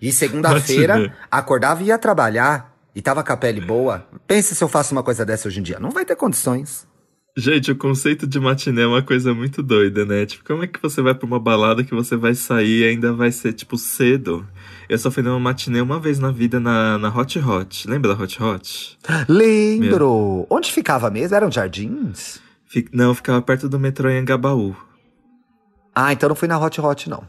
[0.00, 2.74] E segunda-feira, acordava e ia trabalhar.
[2.94, 4.06] E tava com a pele boa.
[4.26, 5.78] Pense se eu faço uma coisa dessa hoje em dia.
[5.78, 6.86] Não vai ter condições.
[7.38, 10.24] Gente, o conceito de matiné é uma coisa muito doida, né?
[10.24, 13.12] Tipo, como é que você vai pra uma balada que você vai sair e ainda
[13.12, 14.46] vai ser, tipo, cedo?
[14.88, 17.86] Eu só fui numa matinê uma vez na vida na, na Hot Hot.
[17.88, 18.98] Lembra da Hot Hot?
[19.28, 20.46] Lembro!
[20.48, 21.36] Onde ficava mesmo?
[21.36, 22.40] Eram jardins?
[22.64, 24.74] Fi- Não, ficava perto do metrô em Angabaú.
[25.94, 27.22] Ah, então não fui na Hot Hot, não.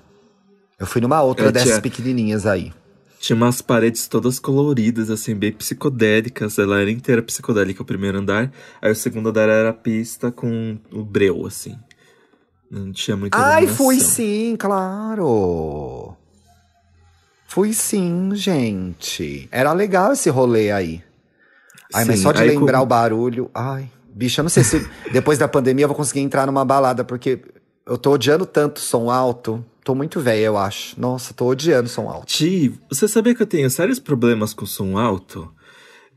[0.80, 1.82] Eu fui numa outra É, dessas tia.
[1.82, 2.72] pequenininhas aí.
[3.20, 6.58] Tinha umas paredes todas coloridas, assim, bem psicodélicas.
[6.60, 8.52] Ela era inteira psicodélica, o primeiro andar.
[8.82, 11.78] Aí o segundo andar era a pista com o breu, assim.
[12.70, 16.16] Não tinha muita Ai, fui sim, claro.
[17.48, 19.48] Fui sim, gente.
[19.52, 21.02] Era legal esse rolê aí.
[21.94, 23.50] Ai, mas Sim, só de lembrar o barulho.
[23.56, 27.04] Ai, bicho, eu não sei se depois da pandemia eu vou conseguir entrar numa balada,
[27.04, 27.40] porque
[27.86, 29.64] eu tô odiando tanto som alto.
[29.88, 31.00] Tô muito velha, eu acho.
[31.00, 32.26] Nossa, tô odiando som alto.
[32.26, 35.50] Ti, você sabia que eu tenho sérios problemas com som alto?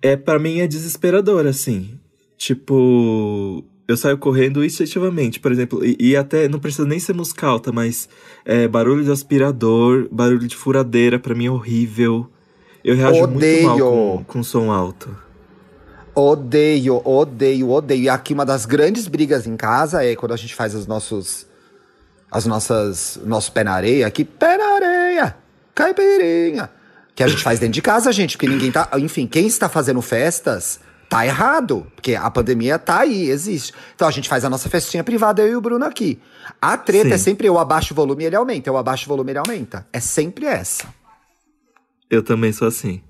[0.02, 1.96] É, para mim é desesperador, assim.
[2.36, 7.46] Tipo, eu saio correndo instintivamente, por exemplo, e, e até não precisa nem ser música
[7.46, 8.08] alta, mas
[8.44, 12.28] é, barulho de aspirador, barulho de furadeira, pra mim é horrível.
[12.82, 13.84] Eu reajo muito mal Odeio.
[13.84, 15.16] com, com som alto.
[16.12, 18.02] Odeio, odeio, odeio.
[18.02, 21.48] E aqui uma das grandes brigas em casa é quando a gente faz os nossos.
[22.30, 23.18] As nossas.
[23.24, 24.24] Nosso pé na areia aqui.
[24.24, 25.36] Pé na areia!
[25.74, 26.70] Caipirinha!
[27.14, 28.88] Que a gente faz dentro de casa, gente, porque ninguém tá.
[28.98, 31.86] Enfim, quem está fazendo festas tá errado.
[31.94, 33.74] Porque a pandemia tá aí, existe.
[33.94, 36.20] Então a gente faz a nossa festinha privada, eu e o Bruno aqui.
[36.62, 37.14] A treta Sim.
[37.14, 38.70] é sempre eu abaixo o volume e ele aumenta.
[38.70, 39.86] Eu abaixo o volume e ele aumenta.
[39.92, 40.86] É sempre essa.
[42.08, 43.02] Eu também sou assim.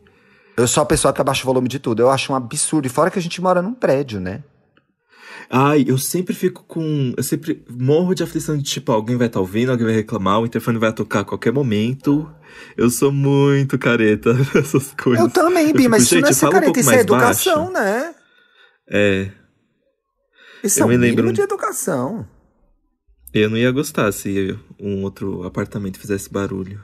[0.56, 2.02] Eu sou a pessoa que abaixa o volume de tudo.
[2.02, 2.87] Eu acho um absurdo.
[2.87, 4.42] E fora que a gente mora num prédio, né?
[5.52, 7.12] Ai, eu sempre fico com.
[7.16, 10.46] Eu sempre morro de aflição de tipo, alguém vai estar ouvindo, alguém vai reclamar, o
[10.46, 12.32] interfone vai tocar a qualquer momento.
[12.76, 15.24] Eu sou muito careta nessas coisas.
[15.24, 17.72] Eu também, Bi, mas isso não é ser um careta, pouco isso é educação, baixo.
[17.72, 18.14] né?
[18.88, 19.30] É.
[20.62, 22.28] Isso Eu é um me lembro- de educação.
[23.34, 26.80] Eu não ia gostar se um outro apartamento fizesse barulho.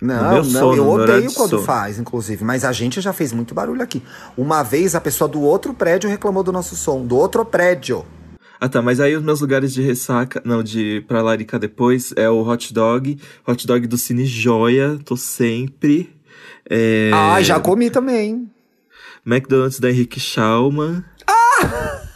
[0.00, 1.62] Não, não, sono, eu odeio de quando sono.
[1.62, 2.44] faz, inclusive.
[2.44, 4.02] Mas a gente já fez muito barulho aqui.
[4.36, 8.04] Uma vez a pessoa do outro prédio reclamou do nosso som, do outro prédio.
[8.60, 12.28] Ah tá, mas aí os meus lugares de ressaca, não, de pra laricar depois, é
[12.28, 16.12] o hot dog, hot dog do Cine Joia, tô sempre.
[16.68, 18.50] É, Ah, já comi também.
[19.26, 21.04] McDonald's da Henrique Schaumann.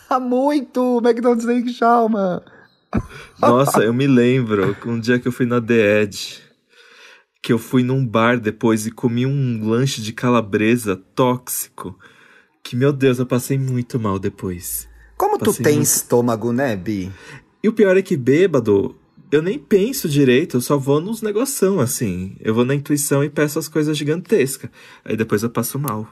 [0.09, 1.01] Ah, muito!
[1.05, 2.41] McDonald's da Henrique Schaumann.
[3.41, 6.41] Nossa, eu me lembro um dia que eu fui na The Edge,
[7.43, 11.99] que eu fui num bar depois e comi um lanche de calabresa tóxico.
[12.63, 14.89] Que, meu Deus, eu passei muito mal depois.
[15.17, 17.11] Como tu Passei tem muito- estômago, né, Bi?
[17.63, 18.95] E o pior é que bêbado,
[19.31, 22.37] eu nem penso direito, eu só vou nos negoção, assim.
[22.41, 24.71] Eu vou na intuição e peço as coisas gigantescas.
[25.05, 26.09] Aí depois eu passo mal.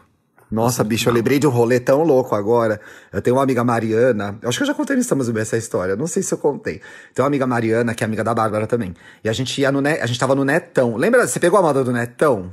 [0.51, 2.81] Nossa, bicho, eu lembrei de um rolê tão louco agora.
[3.13, 5.57] Eu tenho uma amiga Mariana, eu acho que eu já contei no Estamos Bem essa
[5.57, 6.81] história, não sei se eu contei.
[7.15, 8.95] Tem uma amiga Mariana, que é amiga da Bárbara também.
[9.23, 10.97] E a gente ia no Net, a gente tava no Netão.
[10.97, 12.53] Lembra, você pegou a moda do Netão?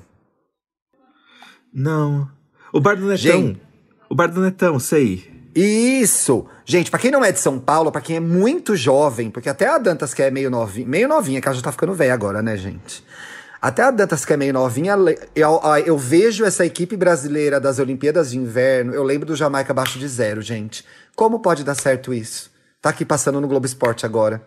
[1.73, 2.29] Não.
[2.71, 3.17] O bar do Netão.
[3.17, 3.61] Gente.
[4.09, 5.37] O bar do Netão, sei.
[5.55, 6.45] Isso!
[6.65, 9.67] Gente, pra quem não é de São Paulo, pra quem é muito jovem, porque até
[9.67, 12.43] a Dantas que é meio novinha, meio novinha, que ela já tá ficando velha agora,
[12.43, 13.03] né, gente?
[13.61, 14.95] Até a Dantas que é meio novinha,
[15.35, 19.97] eu, eu vejo essa equipe brasileira das Olimpíadas de Inverno, eu lembro do Jamaica abaixo
[19.97, 20.85] de zero, gente.
[21.15, 22.51] Como pode dar certo isso?
[22.81, 24.41] Tá aqui passando no Globo Esporte agora.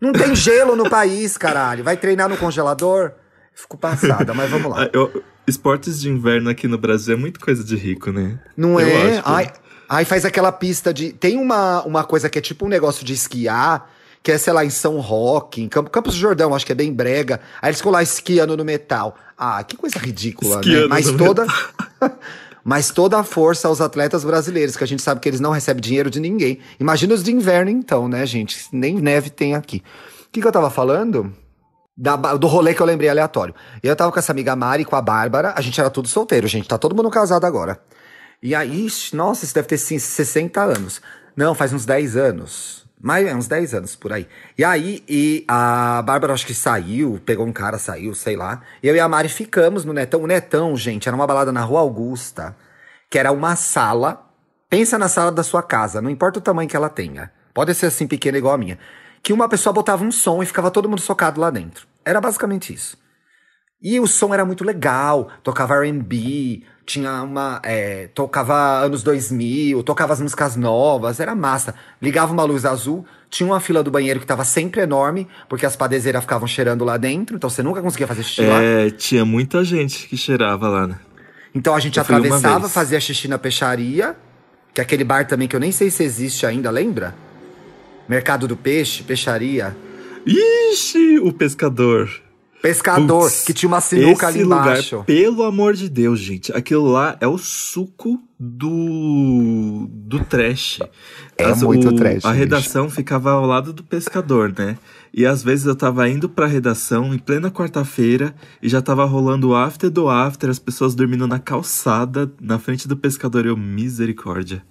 [0.00, 1.82] Não tem gelo no país, caralho.
[1.82, 3.12] Vai treinar no congelador?
[3.54, 4.84] Fico passada, mas vamos lá.
[4.84, 8.38] Ah, eu- esportes de inverno aqui no Brasil é muito coisa de rico, né?
[8.56, 9.18] Não Eu é?
[9.18, 9.22] acho.
[9.28, 9.52] Ai,
[9.88, 11.12] ai, faz aquela pista de.
[11.12, 13.90] Tem uma, uma coisa que é tipo um negócio de esquiar,
[14.22, 16.74] que é, sei lá, em São Roque, em Campo, Campos do Jordão, acho que é
[16.74, 17.40] bem brega.
[17.60, 19.16] Aí eles ficam lá esquiando no metal.
[19.36, 20.60] Ah, que coisa ridícula, né?
[20.60, 21.46] Esquiando Mas no toda.
[22.64, 25.80] Mas toda a força aos atletas brasileiros, que a gente sabe que eles não recebem
[25.80, 26.60] dinheiro de ninguém.
[26.78, 28.68] Imagina os de inverno, então, né, gente?
[28.72, 29.82] Nem neve tem aqui.
[30.26, 31.34] O que, que eu tava falando?
[31.96, 33.52] Da do rolê que eu lembrei aleatório.
[33.82, 36.68] Eu tava com essa amiga Mari, com a Bárbara, a gente era tudo solteiro, gente.
[36.68, 37.80] Tá todo mundo casado agora.
[38.40, 41.02] E aí, nossa, isso deve ter sim, 60 anos.
[41.36, 42.81] Não, faz uns 10 anos.
[43.02, 44.28] Mais, é, uns 10 anos por aí.
[44.56, 48.62] E aí, e a Bárbara acho que saiu, pegou um cara, saiu, sei lá.
[48.80, 50.22] Eu e a Mari ficamos no Netão.
[50.22, 52.54] O Netão, gente, era uma balada na Rua Augusta,
[53.10, 54.24] que era uma sala.
[54.70, 57.32] Pensa na sala da sua casa, não importa o tamanho que ela tenha.
[57.52, 58.78] Pode ser assim pequena igual a minha.
[59.20, 61.88] Que uma pessoa botava um som e ficava todo mundo socado lá dentro.
[62.04, 62.96] Era basicamente isso.
[63.82, 70.12] E o som era muito legal, tocava R&B, tinha uma, é, tocava anos 2000, tocava
[70.12, 71.74] as músicas novas, era massa.
[72.00, 75.74] Ligava uma luz azul, tinha uma fila do banheiro que tava sempre enorme, porque as
[75.74, 78.62] padezeiras ficavam cheirando lá dentro, então você nunca conseguia fazer xixi lá.
[78.62, 80.98] É, tinha muita gente que cheirava lá, né?
[81.54, 84.14] Então a gente eu atravessava, fazia xixi na peixaria,
[84.72, 87.14] que é aquele bar também que eu nem sei se existe ainda, lembra?
[88.08, 89.76] Mercado do Peixe, Peixaria.
[90.26, 92.08] Ixi, o pescador.
[92.62, 95.02] Pescador, Putz, que tinha uma sinuca Esse ali lugar, embaixo.
[95.04, 100.78] pelo amor de Deus, gente, aquilo lá é o suco do do trash.
[101.36, 104.76] É muito o- trash, A redação ficava ao lado do pescador, né?
[105.12, 109.48] E às vezes eu tava indo pra redação em plena quarta-feira e já tava rolando
[109.50, 114.62] o after do after, as pessoas dormindo na calçada, na frente do pescador, eu misericórdia.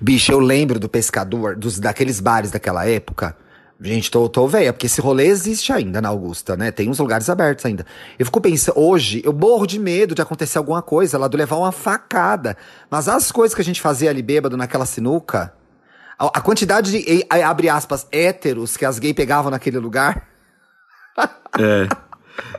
[0.00, 3.34] Bicho, eu lembro do pescador, dos, daqueles bares daquela época.
[3.84, 6.70] Gente, tô, tô velha, porque esse rolê existe ainda na Augusta, né?
[6.70, 7.84] Tem uns lugares abertos ainda.
[8.16, 11.56] Eu fico pensando, hoje, eu morro de medo de acontecer alguma coisa lá, eu levar
[11.56, 12.56] uma facada.
[12.88, 15.52] Mas as coisas que a gente fazia ali bêbado naquela sinuca,
[16.16, 20.28] a, a quantidade de, abre aspas, héteros que as gays pegavam naquele lugar.
[21.58, 21.88] É.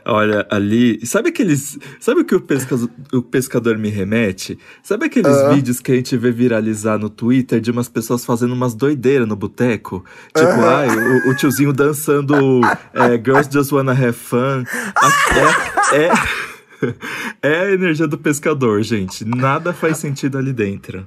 [0.04, 1.04] Olha, ali.
[1.06, 1.78] Sabe aqueles.
[1.98, 4.58] Sabe o que o pescador, o pescador me remete?
[4.82, 5.50] Sabe aqueles Ah.
[5.52, 9.34] vídeos que a gente vê viralizar no Twitter de umas pessoas fazendo umas doideiras no
[9.36, 10.04] boteco?
[10.36, 12.60] Tipo, ai, o, o tiozinho dançando
[12.92, 14.64] é, Girls Just Wanna Have Fun.
[15.92, 16.12] É, é,
[17.42, 19.24] é a energia do pescador, gente.
[19.24, 21.06] Nada faz sentido ali dentro.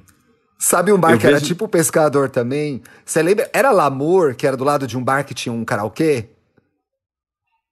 [0.58, 2.82] Sabe um bar Eu que era vejo- tipo pescador também?
[3.04, 3.48] Você lembra?
[3.52, 6.30] Era Lamour, que era do lado de um bar que tinha um karaokê?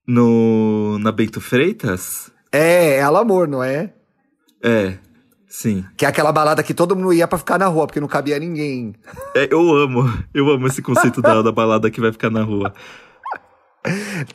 [0.07, 2.31] No, na Bento Freitas?
[2.51, 3.93] É, é a Lamour, não é?
[4.63, 4.97] É.
[5.47, 5.85] Sim.
[5.95, 8.37] Que é aquela balada que todo mundo ia pra ficar na rua, porque não cabia
[8.37, 8.93] ninguém.
[9.35, 12.73] É, eu amo, eu amo esse conceito dela, da balada que vai ficar na rua.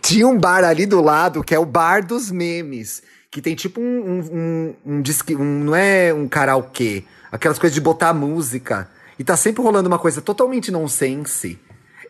[0.00, 3.02] Tinha um bar ali do lado, que é o Bar dos Memes.
[3.30, 3.84] Que tem tipo um.
[3.84, 7.04] um, um, um, disque, um não é um karaokê.
[7.30, 8.88] Aquelas coisas de botar música.
[9.18, 11.58] E tá sempre rolando uma coisa totalmente nonsense.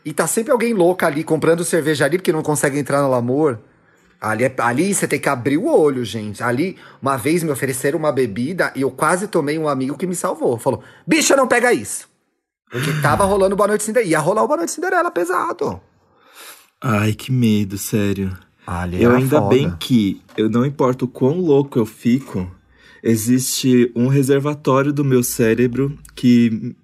[0.05, 3.61] E tá sempre alguém louca ali comprando cerveja ali porque não consegue entrar no amor.
[4.21, 6.43] Ali, é, ali você tem que abrir o olho, gente.
[6.43, 10.15] Ali, uma vez me ofereceram uma bebida e eu quase tomei um amigo que me
[10.15, 10.59] salvou.
[10.59, 12.09] Falou: bicha, não pega isso.
[12.71, 14.11] Porque tava rolando Boa Noite Cinderela.
[14.11, 15.81] Ia rolar o Boa Noite Cinderela pesado.
[16.81, 18.37] Ai, que medo, sério.
[18.67, 19.55] Ali eu ainda foda.
[19.55, 22.51] bem que, eu não importa o quão louco eu fico,
[23.03, 26.75] existe um reservatório do meu cérebro que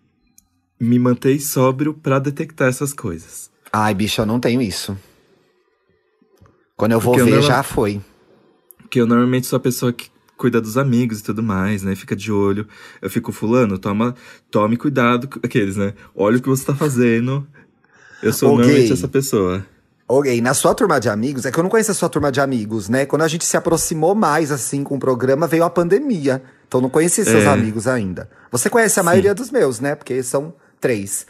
[0.81, 3.51] me mantém sóbrio pra detectar essas coisas.
[3.73, 4.97] Ai, bicha, eu não tenho isso.
[6.77, 8.01] Quando eu vou Porque eu ver, não- já foi.
[8.79, 11.95] Porque eu normalmente sou a pessoa que cuida dos amigos e tudo mais, né?
[11.97, 12.67] Fica de olho.
[13.03, 14.15] Eu fico, fulano, toma,
[14.51, 15.29] tome cuidado.
[15.29, 15.95] com- Aqueles, né?
[16.15, 17.47] Olha o que você tá fazendo.
[18.23, 19.67] Eu sou Ô, normalmente essa pessoa.
[20.07, 22.41] Ok, na sua turma de amigos, é que eu não conheço a sua turma de
[22.41, 23.05] amigos, né?
[23.05, 26.43] Quando a gente se aproximou mais, assim, com o programa, veio a pandemia.
[26.67, 27.49] Então eu não conheci seus É.
[27.49, 28.31] amigos ainda.
[28.51, 29.95] Você conhece a maioria dos meus, né?
[29.95, 31.27] Porque são três.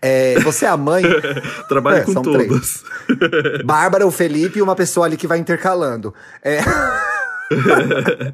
[0.00, 1.02] É, você é a mãe.
[1.68, 2.84] Trabalho É, com são todos.
[3.64, 6.14] Bárbara, o Felipe e uma pessoa ali que vai intercalando.
[6.42, 6.60] É.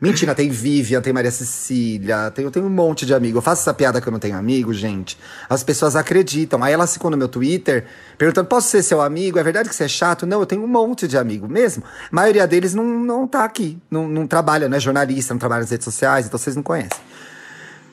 [0.00, 3.36] Mentira, tem Vivian, tem Maria Cecília, tem, eu tenho um monte de amigo.
[3.36, 5.18] Eu faço essa piada que eu não tenho amigo, gente.
[5.48, 6.64] As pessoas acreditam.
[6.64, 7.84] Aí elas ficam no meu Twitter
[8.16, 9.38] perguntando: posso ser seu amigo?
[9.38, 10.26] É verdade que você é chato?
[10.26, 11.84] Não, eu tenho um monte de amigo mesmo.
[12.10, 15.60] A maioria deles não, não tá aqui, não, não trabalha, não é jornalista, não trabalha
[15.60, 16.98] nas redes sociais, então vocês não conhecem.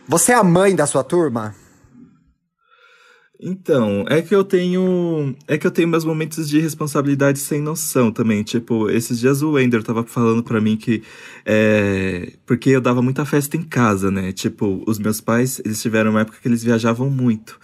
[0.07, 1.53] Você é a mãe da sua turma?
[3.39, 5.35] Então, é que eu tenho.
[5.47, 8.41] É que eu tenho meus momentos de responsabilidade sem noção também.
[8.41, 11.03] Tipo, esses dias o Wender tava falando pra mim que.
[11.45, 14.31] É, porque eu dava muita festa em casa, né?
[14.31, 17.59] Tipo, os meus pais, eles tiveram uma época que eles viajavam muito.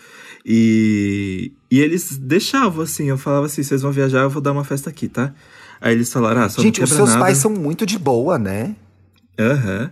[0.45, 4.63] E, e eles deixavam, assim, eu falava assim: vocês vão viajar, eu vou dar uma
[4.63, 5.33] festa aqui, tá?
[5.81, 7.21] Aí eles falaram: ah, só gente, não os seus nada.
[7.21, 8.75] pais são muito de boa, né?
[9.39, 9.89] Aham.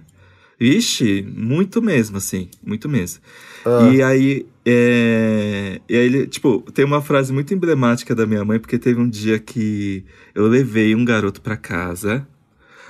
[0.60, 3.20] Ixi, muito mesmo, assim, muito mesmo.
[3.66, 3.90] Ah.
[3.92, 5.82] E aí, é...
[5.90, 9.10] e aí, ele, tipo, tem uma frase muito emblemática da minha mãe, porque teve um
[9.10, 12.28] dia que eu levei um garoto pra casa.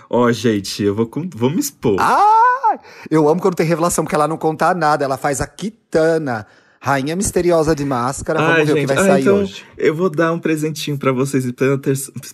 [0.10, 1.96] Ó, gente, eu vou, vou me expor.
[2.00, 2.78] Ah!
[3.10, 5.06] Eu amo quando tem revelação, porque ela não conta nada.
[5.06, 6.46] Ela faz a Kitana,
[6.82, 8.40] rainha misteriosa de máscara.
[8.40, 9.64] Vamos Ai, ver o que gente, vai ah, sair então hoje.
[9.78, 11.80] eu vou dar um presentinho pra vocês em plena,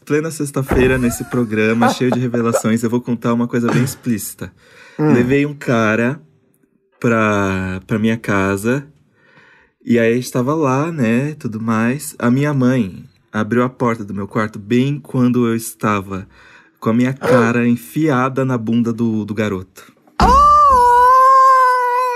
[0.06, 2.84] plena sexta-feira nesse programa cheio de revelações.
[2.84, 4.52] Eu vou contar uma coisa bem explícita.
[5.00, 5.14] Hum.
[5.14, 6.20] Levei um cara
[7.00, 8.88] pra, pra minha casa
[9.90, 12.14] e aí estava lá, né, tudo mais.
[12.20, 16.28] A minha mãe abriu a porta do meu quarto bem quando eu estava
[16.78, 19.94] com a minha cara enfiada na bunda do, do garoto.
[20.20, 20.28] Ah,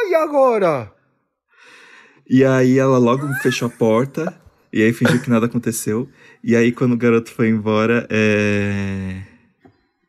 [0.10, 0.91] e agora?
[2.29, 4.38] E aí ela logo fechou a porta.
[4.73, 6.10] E aí fingiu que nada aconteceu.
[6.43, 9.21] E aí quando o garoto foi embora, é.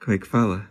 [0.01, 0.66] Como é que fala?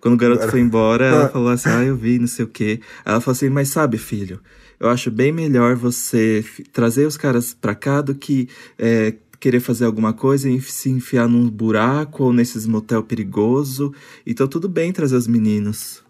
[0.00, 2.80] Quando o garoto foi embora, ela falou assim: Ah, eu vi, não sei o quê.
[3.04, 4.40] Aí ela falou assim: Mas sabe, filho,
[4.82, 9.84] eu acho bem melhor você trazer os caras pra cá do que é, querer fazer
[9.84, 13.94] alguma coisa e se enfiar num buraco ou nesses motel perigoso.
[14.26, 16.02] Então tudo bem trazer os meninos.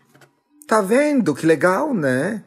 [0.67, 1.35] Tá vendo?
[1.35, 2.43] Que legal, né?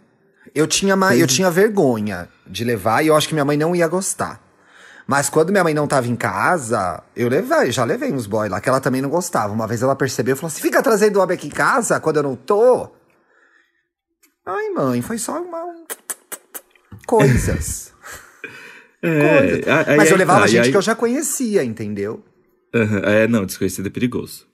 [0.53, 3.75] Eu tinha, ma- eu tinha vergonha de levar e eu acho que minha mãe não
[3.75, 4.41] ia gostar.
[5.07, 8.59] Mas quando minha mãe não tava em casa, eu levei, já levei uns boys lá,
[8.59, 9.53] que ela também não gostava.
[9.53, 12.23] Uma vez ela percebeu e falou assim: fica trazendo homem aqui em casa quando eu
[12.23, 12.89] não tô.
[14.45, 15.75] Ai, mãe, foi só uma.
[17.05, 17.93] Coisas.
[19.01, 19.67] É, Coisas.
[19.67, 22.23] aí- aí Mas eu aí levava tá, e gente aí- que eu já conhecia, entendeu?
[22.73, 24.47] É, não, desconhecido é perigoso.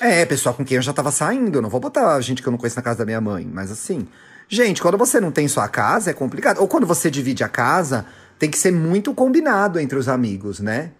[0.00, 1.58] É, pessoal com quem eu já tava saindo.
[1.58, 3.46] Eu não vou botar gente que eu não conheço na casa da minha mãe.
[3.52, 4.08] Mas assim,
[4.48, 6.58] gente, quando você não tem sua casa, é complicado.
[6.58, 8.06] Ou quando você divide a casa,
[8.38, 10.92] tem que ser muito combinado entre os amigos, né?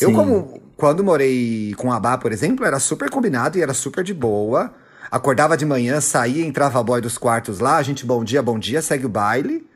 [0.00, 0.14] Eu, Sim.
[0.14, 4.12] como quando morei com a Bá, por exemplo, era super combinado e era super de
[4.12, 4.74] boa.
[5.10, 8.58] Acordava de manhã, saía, entrava a boy dos quartos lá, a gente, bom dia, bom
[8.58, 9.66] dia, segue o baile.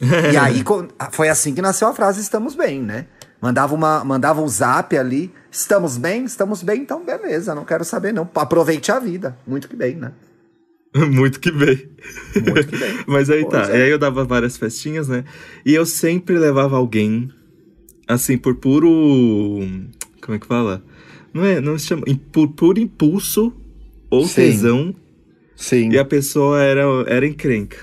[0.00, 3.06] E aí co- foi assim que nasceu a frase estamos bem, né?
[3.40, 8.12] Mandava, uma, mandava um zap ali, estamos bem, estamos bem, então beleza, não quero saber
[8.12, 8.28] não.
[8.34, 10.12] Aproveite a vida, muito que bem, né?
[10.92, 11.88] Muito que bem.
[12.34, 12.94] Muito que bem.
[13.06, 13.72] Mas aí Pois tá.
[13.72, 13.78] é.
[13.78, 15.24] E aí eu dava várias festinhas, né?
[15.64, 17.30] E eu sempre levava alguém,
[18.08, 18.88] assim, por puro.
[20.20, 20.82] Como é que fala?
[21.32, 21.60] Não é.
[21.60, 22.02] Não se chama.
[22.32, 23.52] Por puro impulso
[24.10, 24.34] ou Sim.
[24.34, 24.94] tesão.
[25.54, 25.90] Sim.
[25.92, 27.76] E a pessoa era, era encrenca.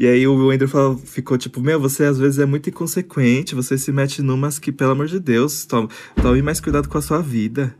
[0.00, 3.76] E aí o Andrew falou- ficou tipo, meu, você às vezes é muito inconsequente, você
[3.76, 5.90] se mete numas que, pelo amor de Deus, tome,
[6.22, 7.76] tome mais cuidado com a sua vida.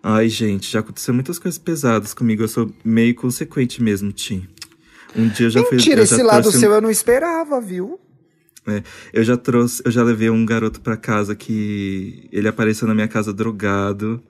[0.00, 2.44] Ai, gente, já aconteceu muitas coisas pesadas comigo.
[2.44, 4.46] Eu sou meio consequente mesmo, Tim.
[5.16, 5.92] Um dia eu já Mentira, fui.
[5.94, 7.98] eu esse lado um- seu eu não esperava, viu?
[8.64, 8.80] É,
[9.12, 13.08] eu já trouxe, eu já levei um garoto pra casa que ele apareceu na minha
[13.08, 14.22] casa drogado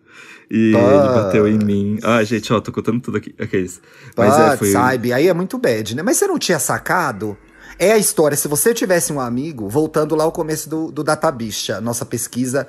[0.50, 0.78] e Ah.
[0.78, 1.98] ele bateu em mim.
[2.02, 3.34] Ah, gente, ó, tô contando tudo aqui.
[3.38, 3.80] Aqueles.
[4.16, 4.70] Mas é, Putz, foi.
[4.72, 6.02] sabe, aí é muito bad, né?
[6.02, 7.36] Mas você não tinha sacado?
[7.78, 11.80] É a história, se você tivesse um amigo, voltando lá ao começo do, do Databicha,
[11.80, 12.66] nossa pesquisa,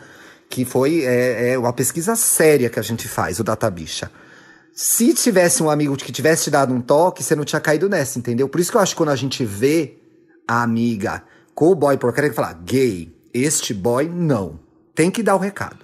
[0.48, 4.12] que foi é, é uma pesquisa séria que a gente faz, o Databicha.
[4.72, 8.20] Se tivesse um amigo que tivesse te dado um toque, você não tinha caído nessa,
[8.20, 8.48] entendeu?
[8.48, 9.98] Por isso que eu acho que quando a gente vê
[10.48, 11.24] a amiga
[11.56, 14.60] com o boy por querer falar gay, este boy não.
[14.96, 15.78] Tem que dar o recado.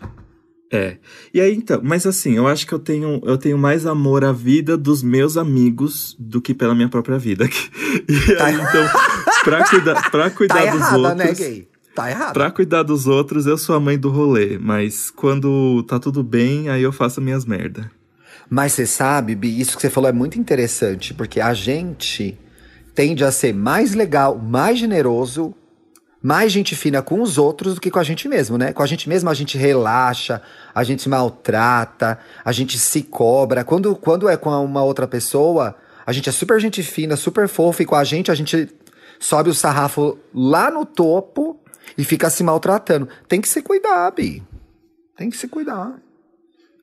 [0.75, 0.97] É.
[1.33, 4.31] E aí, então, mas assim, eu acho que eu tenho, eu tenho mais amor à
[4.31, 7.47] vida dos meus amigos do que pela minha própria vida.
[8.07, 8.89] E aí, então,
[9.43, 11.17] pra cuidar, pra cuidar Tá dos errada, outros.
[11.17, 11.67] né, gay?
[11.95, 12.33] Tá errado.
[12.33, 14.57] Pra cuidar dos outros, eu sou a mãe do rolê.
[14.59, 17.89] Mas quando tá tudo bem, aí eu faço minhas merda.
[18.49, 22.37] Mas você sabe, Bi, isso que você falou é muito interessante, porque a gente
[22.93, 25.53] tende a ser mais legal, mais generoso,
[26.25, 28.73] mais gente fina com os outros do que com a gente mesmo, né?
[28.73, 30.41] Com a gente mesmo a gente relaxa,
[30.73, 33.63] a gente maltrata, a gente se cobra.
[33.63, 37.83] Quando, quando é com uma outra pessoa, a gente é super gente fina, super fofa,
[37.83, 38.67] e com a gente a gente
[39.19, 41.59] sobe o sarrafo lá no topo
[41.95, 43.07] e fica se maltratando.
[43.27, 44.41] Tem que se cuidar, Bi.
[45.15, 45.93] Tem que se cuidar.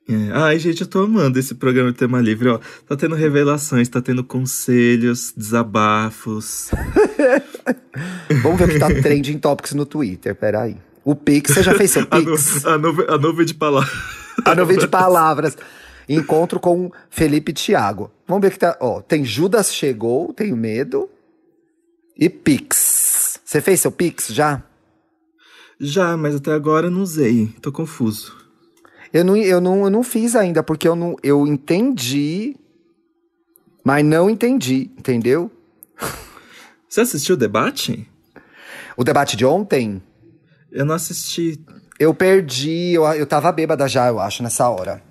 [0.08, 0.30] É.
[0.34, 2.60] Ai, gente, eu tô amando esse programa de tema livre, ó.
[2.86, 6.70] Tá tendo revelações, tá tendo conselhos, desabafos.
[8.42, 10.76] Vamos ver o que tá trending topics no Twitter, peraí.
[11.04, 12.64] O Pix, você já fez seu nu Pix?
[12.64, 13.92] a, nuvem, a nuvem de palavras.
[14.46, 15.58] A nuvem de palavras.
[16.08, 18.10] Encontro com Felipe Thiago.
[18.26, 18.76] Vamos ver o que tá.
[18.80, 21.08] Ó, tem Judas chegou, tenho medo.
[22.16, 23.38] E Pix.
[23.44, 24.62] Você fez seu Pix já?
[25.78, 27.54] Já, mas até agora eu não usei.
[27.60, 28.34] Tô confuso.
[29.12, 31.16] Eu não, eu não, eu não fiz ainda, porque eu não.
[31.22, 32.56] Eu entendi,
[33.84, 35.50] mas não entendi, entendeu?
[36.92, 38.06] Você assistiu o debate?
[38.98, 40.02] O debate de ontem,
[40.70, 41.58] Eu não assisti.
[41.98, 45.02] eu perdi, eu, eu tava bêbada já, eu acho, nessa hora.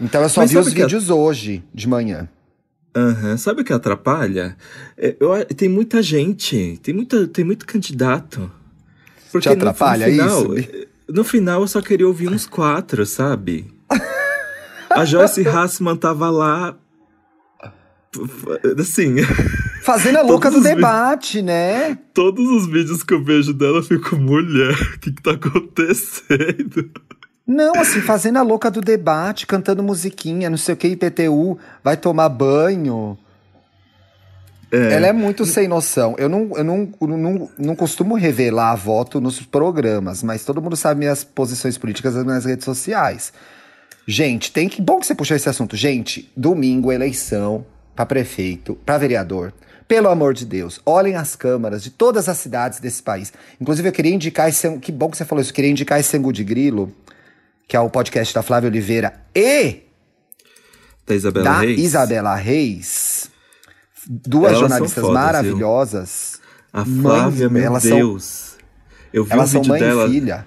[0.00, 2.28] Então eu só Mas vi os vídeos hoje, de manhã.
[2.94, 3.36] Aham.
[3.36, 4.56] Sabe o que atrapalha?
[4.96, 8.48] É, eu- tem muita gente, tem, muita, tem muito candidato.
[9.32, 10.88] Porque Te atrapalha no, final, isso, Bi?
[11.08, 13.74] No final eu só queria ouvir uns quatro, sabe?
[14.90, 16.76] A Joyce Hassman tava lá.
[18.78, 19.16] Assim,
[19.86, 21.96] Fazendo a louca do debate, né?
[22.12, 26.90] todos os vídeos que eu vejo dela eu fico, mulher, o que, que tá acontecendo?
[27.46, 31.96] Não, assim, fazendo a louca do debate, cantando musiquinha, não sei o que, IPTU, vai
[31.96, 33.16] tomar banho.
[34.72, 36.16] Ela é muito sem noção.
[36.18, 40.98] Eu não, eu não, não, não costumo revelar voto nos programas, mas todo mundo sabe
[40.98, 43.32] minhas posições políticas nas minhas redes sociais.
[44.04, 44.82] Gente, tem que.
[44.82, 45.76] Bom que você puxou esse assunto.
[45.76, 47.64] Gente, domingo, eleição
[47.94, 49.52] pra prefeito, pra vereador.
[49.88, 53.32] Pelo amor de Deus, olhem as câmaras de todas as cidades desse país.
[53.60, 54.78] Inclusive, eu queria indicar esse.
[54.78, 55.50] Que bom que você falou isso.
[55.50, 56.92] Eu queria indicar esse Angu de Grilo,
[57.68, 59.82] que é o podcast da Flávia Oliveira e
[61.06, 61.80] Da Isabela da Reis.
[61.80, 63.30] Isabela Reis.
[64.08, 66.40] Duas Elas jornalistas fodas, maravilhosas.
[66.72, 68.56] A Mães- Flávia, meu elas são- Deus.
[69.12, 70.06] eu vi Elas um são mãe dela.
[70.06, 70.46] e filha.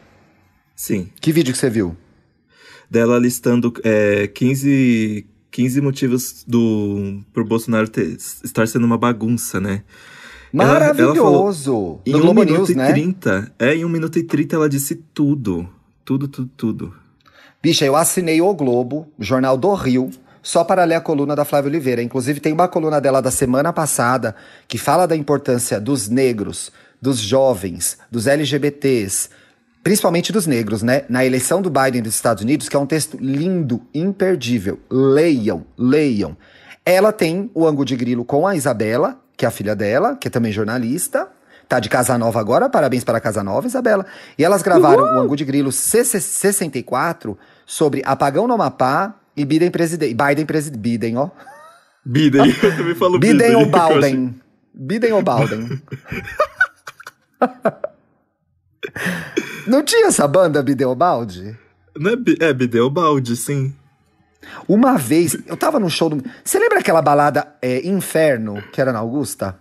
[0.76, 1.10] Sim.
[1.20, 1.96] Que vídeo que você viu?
[2.92, 5.28] dela listando é, 15,
[5.60, 9.84] 15 motivos do pro Bolsonaro ter, estar sendo uma bagunça, né?
[10.54, 12.00] Ela- ela Maravilhoso.
[12.06, 12.88] Em no 1 Globo minuto News, e né?
[12.94, 13.52] 30.
[13.60, 15.68] É, em 1 minuto e 30 ela disse tudo.
[16.06, 16.94] Tudo, tudo, tudo.
[17.62, 20.10] Bicha, eu assinei o Globo, Jornal do Rio,
[20.42, 22.02] só para ler a coluna da Flávia Oliveira.
[22.02, 24.34] Inclusive, tem uma coluna dela da semana passada
[24.66, 29.28] que fala da importância dos negros, dos jovens, dos LGBTs,
[29.84, 31.04] principalmente dos negros, né?
[31.10, 34.80] Na eleição do Biden dos Estados Unidos, que é um texto lindo, imperdível.
[34.90, 36.38] Leiam, leiam.
[36.86, 40.28] Ela tem o Angu de Grilo com a Isabela, que é a filha dela, que
[40.28, 41.28] é também jornalista.
[41.68, 44.06] Tá de Casa Nova agora, parabéns para a Casa Nova, Isabela.
[44.38, 49.70] E elas gravaram o Angu de Grilo CC 64 sobre apagão no Amapá e Biden
[49.70, 50.16] presidente.
[50.16, 50.82] Biden presidente.
[50.82, 51.30] Biden, ó.
[52.04, 53.38] Biden, eu também falo Biden.
[53.38, 54.42] Biden ou Balden?
[54.74, 55.80] Biden ou Balden?
[59.70, 60.64] Não tinha essa banda
[60.96, 61.58] Balde?
[61.96, 62.16] Não é,
[62.50, 62.54] é
[62.90, 63.74] Balde, sim.
[64.68, 66.24] Uma vez, eu tava no show do.
[66.44, 69.60] Você lembra aquela balada é, Inferno, que era na Augusta?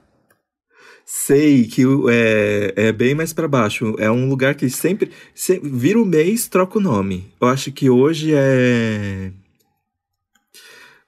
[1.05, 3.95] Sei que é, é bem mais pra baixo.
[3.99, 7.33] É um lugar que sempre, se- Vira o mês, troca o nome.
[7.41, 9.33] Eu acho que hoje é.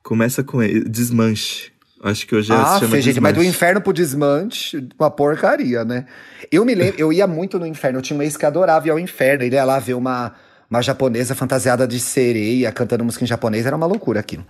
[0.03, 1.70] Começa com e- Desmanche.
[2.03, 5.85] Acho que hoje é, ah, se chama gente, mas do inferno pro desmanche, uma porcaria,
[5.85, 6.07] né?
[6.51, 8.91] Eu me lembro, eu ia muito no inferno, eu tinha um ex que adorava ir
[8.91, 10.33] ao inferno, ele ia lá ver uma,
[10.71, 14.47] uma japonesa fantasiada de sereia, cantando música em japonês, era uma loucura aquilo.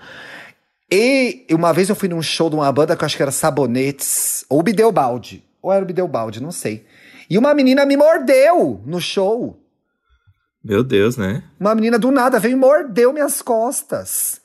[0.88, 3.32] E uma vez eu fui num show de uma banda que eu acho que era
[3.32, 6.84] Sabonetes, ou Bideobaldi, ou era o Bideobaldi, não sei.
[7.28, 9.61] E uma menina me mordeu no show.
[10.62, 11.42] Meu Deus, né?
[11.59, 14.39] Uma menina do nada veio e mordeu minhas costas.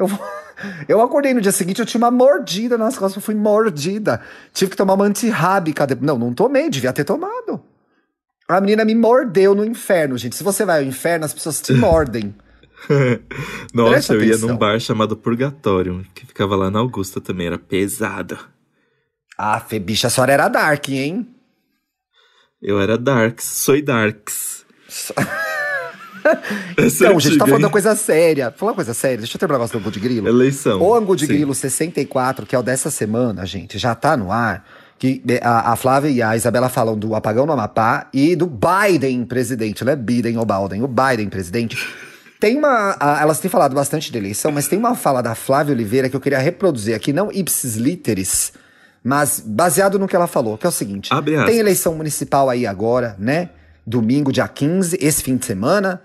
[0.00, 0.08] Eu,
[0.88, 4.20] eu acordei no dia seguinte, eu tinha uma mordida nas costas, eu fui mordida.
[4.52, 5.86] Tive que tomar uma antirrábica.
[6.00, 7.62] Não, não tomei, devia ter tomado.
[8.48, 10.34] A menina me mordeu no inferno, gente.
[10.34, 12.34] Se você vai ao inferno, as pessoas te mordem.
[13.74, 14.48] Nossa, Presta eu atenção.
[14.48, 18.38] ia num bar chamado Purgatório, que ficava lá na Augusta também, era pesado.
[19.36, 21.28] Ah, Fê, bicha, a senhora era dark, hein?
[22.60, 24.64] Eu era darks, sou darks.
[26.78, 28.52] Então, gente, tá falando uma coisa séria.
[28.56, 30.28] Falar uma coisa séria, deixa eu terminar o negócio do Angu de Grilo.
[30.28, 30.80] Eleição.
[30.80, 31.32] O Angu de sim.
[31.32, 34.64] Grilo 64, que é o dessa semana, gente, já tá no ar
[35.00, 39.24] que a, a, Flávia e a Isabela falam do apagão no Amapá e do Biden
[39.24, 41.78] presidente, não é Biden ou Biden, o Biden presidente.
[42.38, 42.96] Tem uma.
[43.00, 46.14] A, elas têm falado bastante de eleição, mas tem uma fala da Flávia Oliveira que
[46.14, 48.52] eu queria reproduzir aqui, não ipsis literis,
[49.02, 51.08] mas baseado no que ela falou, que é o seguinte:
[51.46, 53.48] tem eleição municipal aí agora, né?
[53.86, 56.02] Domingo, dia 15, esse fim de semana.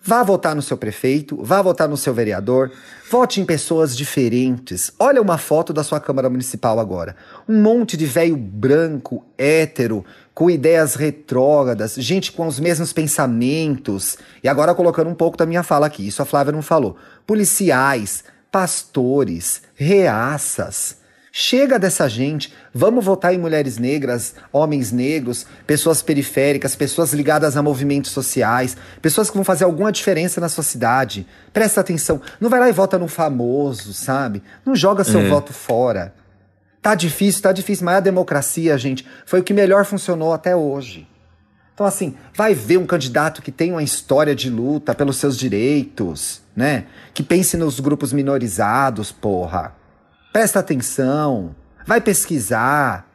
[0.00, 2.70] Vá votar no seu prefeito, vá votar no seu vereador,
[3.10, 4.92] vote em pessoas diferentes.
[4.98, 7.16] Olha uma foto da sua Câmara Municipal agora.
[7.48, 14.18] Um monte de velho branco, hétero, com ideias retrógradas, gente com os mesmos pensamentos.
[14.42, 16.96] E agora colocando um pouco da minha fala aqui, isso a Flávia não falou.
[17.26, 20.97] Policiais, pastores, reaças.
[21.30, 27.62] Chega dessa gente, vamos votar em mulheres negras, homens negros, pessoas periféricas, pessoas ligadas a
[27.62, 31.26] movimentos sociais, pessoas que vão fazer alguma diferença na sua cidade.
[31.52, 34.42] Presta atenção, não vai lá e vota no famoso, sabe?
[34.64, 35.28] Não joga seu é.
[35.28, 36.14] voto fora.
[36.80, 41.06] Tá difícil, tá difícil, mas a democracia, gente, foi o que melhor funcionou até hoje.
[41.74, 46.40] Então, assim, vai ver um candidato que tem uma história de luta pelos seus direitos,
[46.56, 46.86] né?
[47.14, 49.77] Que pense nos grupos minorizados, porra.
[50.32, 51.54] Presta atenção.
[51.86, 53.08] Vai pesquisar.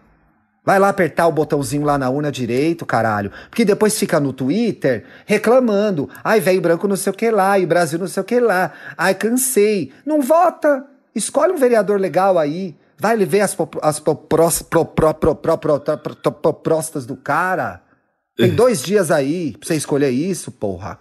[0.66, 3.32] Vai lá apertar o botãozinho lá na urna direito, caralho.
[3.50, 6.10] Porque depois fica no Twitter reclamando.
[6.24, 8.40] Ai, velho branco não sei o que lá, e o Brasil não sei o que
[8.40, 8.72] lá.
[8.98, 9.92] Ai, cansei.
[10.06, 10.86] Não vota.
[11.14, 12.78] Escolhe um vereador legal aí.
[12.98, 14.66] Vai ver as, as propostas
[17.06, 17.82] do cara.
[18.38, 20.98] Tem dois dias aí pra você escolher isso, porra.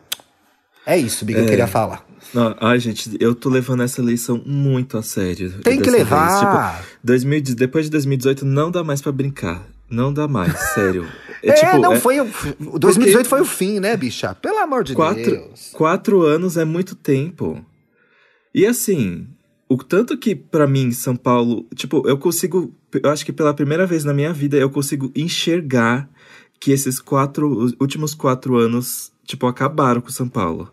[0.85, 1.43] É isso, Big, é.
[1.43, 2.05] eu queria falar.
[2.35, 5.53] Não, ai, gente, eu tô levando essa eleição muito a sério.
[5.63, 6.79] Tem que levar.
[6.79, 9.67] Tipo, 2000, depois de 2018 não dá mais para brincar.
[9.91, 11.07] Não dá mais, sério.
[11.43, 12.21] É, é tipo, não é, foi.
[12.21, 14.35] O 2018 foi o fim, né, bicha?
[14.35, 15.71] Pelo amor de quatro, Deus.
[15.75, 17.63] Quatro anos é muito tempo.
[18.55, 19.27] E assim,
[19.69, 23.87] o tanto que para mim São Paulo, tipo, eu consigo, eu acho que pela primeira
[23.87, 26.09] vez na minha vida eu consigo enxergar
[26.59, 30.73] que esses quatro últimos quatro anos, tipo, acabaram com São Paulo.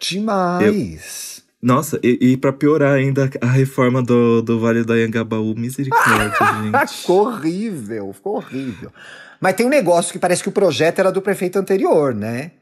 [0.00, 1.38] Demais.
[1.38, 6.32] Eu, nossa, e, e para piorar ainda a reforma do, do Vale do Anhangabaú, misericórdia,
[6.62, 7.00] gente.
[7.00, 8.92] ficou horrível, ficou horrível.
[9.40, 12.52] Mas tem um negócio que parece que o projeto era do prefeito anterior, né?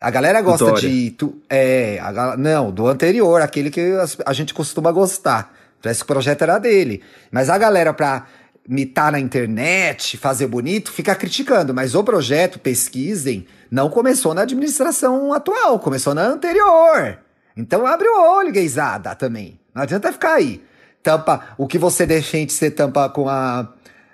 [0.00, 1.10] A galera gosta de.
[1.12, 5.54] Tu, é, a, não, do anterior, aquele que a, a gente costuma gostar.
[5.82, 7.02] Parece que o projeto era dele.
[7.30, 8.26] Mas a galera, pra
[8.68, 11.74] mitar na internet, fazer bonito, fica criticando.
[11.74, 17.18] Mas o projeto, pesquisem, não começou na administração atual, começou na anterior.
[17.56, 19.60] Então abre o olho, gaysada, também.
[19.74, 20.62] Não adianta ficar aí.
[21.02, 23.68] Tampa, o que você defende, você tampa com a.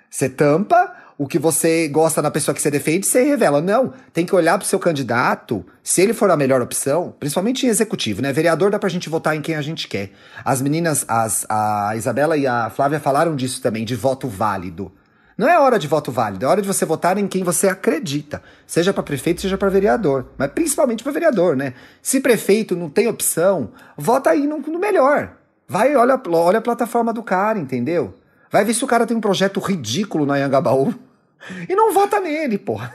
[0.09, 3.61] Você tampa, o que você gosta na pessoa que você defende, você revela.
[3.61, 7.69] Não, tem que olhar pro seu candidato, se ele for a melhor opção, principalmente em
[7.69, 8.33] executivo, né?
[8.33, 10.13] Vereador dá pra gente votar em quem a gente quer.
[10.43, 14.91] As meninas, as, a Isabela e a Flávia falaram disso também, de voto válido.
[15.37, 18.41] Não é hora de voto válido, é hora de você votar em quem você acredita.
[18.65, 20.25] Seja para prefeito, seja para vereador.
[20.39, 21.75] Mas principalmente para vereador, né?
[22.01, 25.33] Se prefeito não tem opção, vota aí no, no melhor.
[25.67, 28.15] Vai, olha, olha a plataforma do cara, entendeu?
[28.51, 30.95] Vai ver se o cara tem um projeto ridículo na Anhangabaú.
[31.67, 32.93] E não vota nele, porra.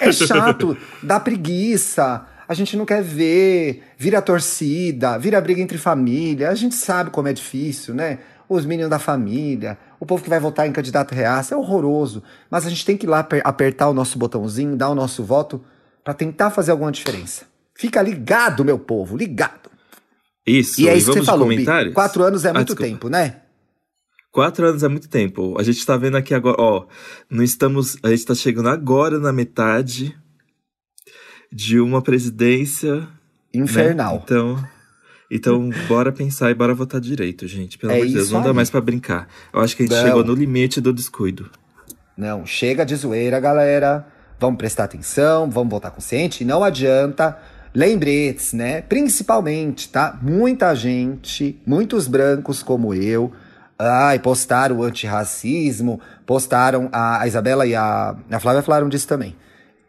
[0.00, 5.78] É, é chato, dá preguiça, a gente não quer ver, vira torcida, vira briga entre
[5.78, 8.18] família, a gente sabe como é difícil, né?
[8.48, 12.22] Os meninos da família, o povo que vai votar em candidato reaça, é horroroso.
[12.50, 15.64] Mas a gente tem que ir lá apertar o nosso botãozinho, dar o nosso voto,
[16.04, 17.46] para tentar fazer alguma diferença.
[17.74, 19.70] Fica ligado, meu povo, ligado.
[20.46, 21.64] Isso, e é isso e que você falou, Bi.
[21.94, 23.41] Quatro anos é ah, muito tempo, né?
[24.32, 25.56] Quatro anos é muito tempo.
[25.60, 26.86] A gente tá vendo aqui agora, ó,
[27.28, 30.16] não estamos, a gente tá chegando agora na metade
[31.52, 33.08] de uma presidência né?
[33.52, 34.14] infernal.
[34.14, 34.20] Né?
[34.24, 34.68] Então,
[35.30, 37.76] então bora pensar e bora votar direito, gente.
[37.76, 38.46] Pelo é amor de Deus, não aí.
[38.46, 39.28] dá mais para brincar.
[39.52, 40.02] Eu acho que a gente não.
[40.02, 41.50] chegou no limite do descuido.
[42.16, 44.06] Não, chega de zoeira, galera.
[44.40, 46.42] Vamos prestar atenção, vamos voltar consciente.
[46.42, 47.38] E não adianta
[47.74, 48.80] lembretes, né?
[48.80, 50.18] Principalmente, tá?
[50.22, 53.30] Muita gente, muitos brancos como eu,
[53.82, 59.36] ai, postaram o antirracismo, postaram, a, a Isabela e a, a Flávia falaram disso também.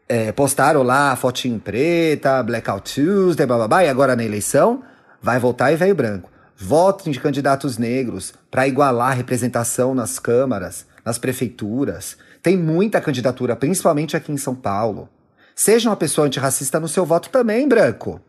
[0.08, 4.84] É, postaram lá fotinho preta, Blackout Tuesday, bababá, e agora na eleição
[5.22, 6.30] vai votar e veio branco.
[6.58, 12.18] Votem de candidatos negros para igualar a representação nas câmaras, nas prefeituras.
[12.42, 15.10] Tem muita candidatura, principalmente aqui em São Paulo.
[15.56, 18.22] Seja uma pessoa antirracista no seu voto também, branco.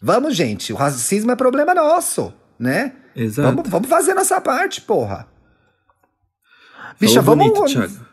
[0.00, 2.92] Vamos, gente, o racismo é problema nosso, né?
[3.14, 3.48] Exato.
[3.56, 5.26] Vamos, vamos fazer nossa parte, porra.
[6.98, 7.72] Bicha, Falou vamos.
[7.74, 8.10] bonito,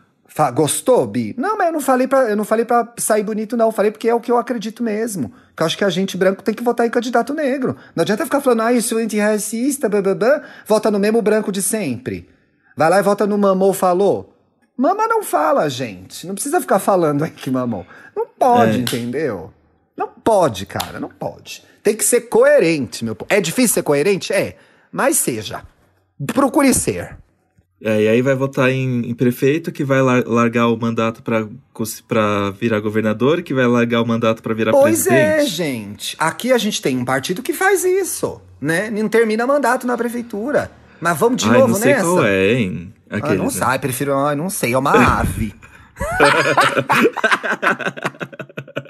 [0.54, 1.34] Gostou, Bi?
[1.36, 3.68] Não, mas eu não falei pra, eu não falei pra sair bonito, não.
[3.68, 5.34] Eu falei porque é o que eu acredito mesmo.
[5.56, 7.76] Que eu acho que a gente branco tem que votar em candidato negro.
[7.96, 10.42] Não adianta ficar falando, ah, isso é antirracista, blá, blá, blá.
[10.68, 12.30] Vota no mesmo branco de sempre.
[12.76, 14.32] Vai lá e vota no mamou falou.
[14.78, 16.28] Mama não fala, gente.
[16.28, 17.84] Não precisa ficar falando aí que mamou.
[18.16, 18.82] Não pode, É.
[18.82, 19.52] entendeu?
[19.98, 21.64] Não pode, cara, não pode.
[21.82, 23.28] Tem que ser coerente, meu povo.
[23.32, 24.32] É difícil ser coerente?
[24.32, 24.56] É.
[24.98, 25.62] Mas seja.
[26.34, 27.16] Procure ser.
[27.80, 31.46] É, e aí vai votar em, em prefeito que vai lar- largar o mandato pra
[32.60, 35.56] virar governador, que vai largar o mandato pra virar Pois é, presidente.
[35.56, 36.16] gente.
[36.18, 38.90] Aqui a gente tem um partido que faz isso, né?
[38.90, 40.72] Não termina mandato na prefeitura.
[41.00, 42.04] Mas vamos de Ai, novo não sei nessa?
[42.06, 42.92] qual é, hein?
[43.08, 43.52] Ah, Aqueles, não né?
[43.52, 45.54] sei, prefiro, ah, não sei, é uma ave.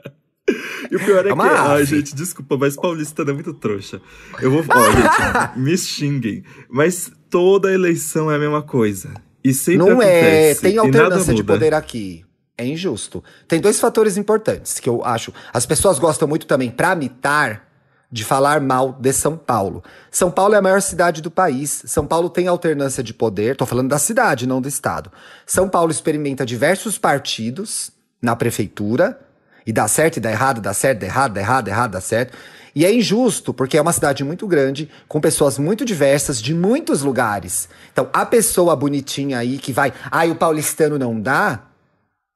[0.92, 1.42] E o pior é, É que.
[1.42, 4.02] Ai, gente, desculpa, mas paulistano é muito trouxa.
[4.42, 4.64] Eu vou.
[4.68, 6.44] Ó, gente, me xinguem.
[6.70, 9.14] Mas toda eleição é a mesma coisa.
[9.44, 10.62] E sempre não é, acontece.
[10.62, 12.26] tem e nada alternância de poder aqui.
[12.58, 13.24] É injusto.
[13.48, 15.32] Tem dois fatores importantes que eu acho.
[15.54, 17.68] As pessoas gostam muito também, pra mitar,
[18.12, 19.84] de falar mal de São Paulo.
[20.10, 21.84] São Paulo é a maior cidade do país.
[21.86, 23.56] São Paulo tem alternância de poder.
[23.56, 25.12] Tô falando da cidade, não do estado.
[25.46, 29.20] São Paulo experimenta diversos partidos na prefeitura.
[29.68, 32.02] E dá certo e dá errado, dá certo, dá errado, dá errado, dá errado, dá
[32.02, 32.38] certo.
[32.74, 37.02] E é injusto, porque é uma cidade muito grande, com pessoas muito diversas, de muitos
[37.02, 37.68] lugares.
[37.92, 41.64] Então, a pessoa bonitinha aí que vai, ai, o paulistano não dá,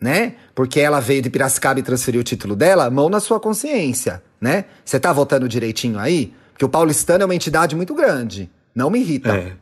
[0.01, 0.33] né?
[0.53, 4.65] Porque ela veio de Piracicaba e transferiu o título dela, mão na sua consciência, né?
[4.83, 6.33] Você tá votando direitinho aí?
[6.51, 8.49] Porque o paulistano é uma entidade muito grande.
[8.75, 9.33] Não me irrita.
[9.33, 9.53] É.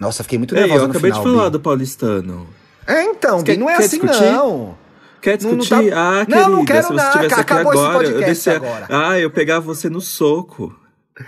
[0.00, 1.50] Nossa, fiquei muito Ei, nervosa eu no acabei final, de falar Bi.
[1.50, 2.48] do paulistano.
[2.86, 4.32] É, então, Bi, não é assim discutir?
[4.32, 4.85] não.
[5.20, 5.90] Quer Não- não discutir?
[5.90, 8.26] tá- Ah, Não, querida, não quero se você estivesse aqui acabou esse agora, eu podcast
[8.26, 8.56] descia...
[8.56, 8.86] agora.
[8.90, 10.74] Ah, eu pegava você no soco.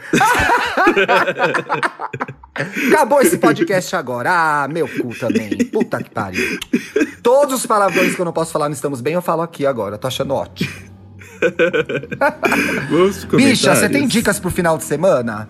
[2.92, 4.30] Acabou esse podcast agora.
[4.30, 5.50] Ah, meu cu também.
[5.66, 6.58] Puta que pariu.
[7.22, 9.96] Todos os palavrões que eu não posso falar no Estamos Bem, eu falo aqui agora.
[9.98, 10.70] Tô achando ótimo.
[13.36, 15.48] Bicha, você tem dicas pro final de semana?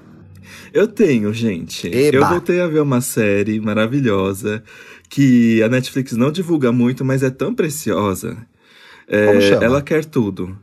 [0.72, 1.88] Eu tenho, gente.
[1.88, 2.16] Eba.
[2.18, 4.62] Eu voltei a ver uma série maravilhosa
[5.08, 8.36] que a Netflix não divulga muito, mas é tão preciosa.
[9.08, 9.50] É?
[9.62, 10.56] Ela quer tudo.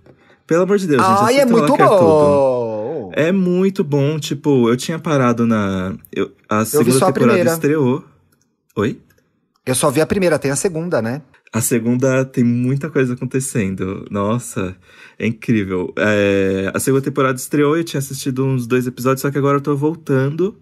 [0.45, 1.17] Pelo amor de Deus, gente.
[1.23, 3.11] Ai, é muito bom.
[3.15, 5.95] É muito bom, tipo, eu tinha parado na.
[6.13, 7.51] eu- a vi segunda só a temporada primeira.
[7.53, 8.03] estreou.
[8.75, 8.99] Oi?
[9.65, 11.21] Eu só vi a primeira, tem a segunda, né?
[11.51, 14.05] A segunda tem muita coisa acontecendo.
[14.11, 14.75] Nossa,
[15.17, 15.93] é incrível.
[15.97, 19.61] É, a segunda temporada estreou, eu tinha assistido uns dois episódios, só que agora eu
[19.61, 20.55] tô voltando.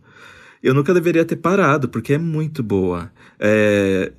[0.64, 3.11] Eu nunca deveria ter parado, porque é muito boa.
[3.39, 4.11] É,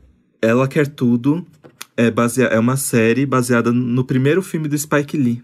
[0.42, 1.44] Ela Quer Tudo
[1.96, 5.42] é, basea- é uma série baseada no primeiro filme do Spike Lee.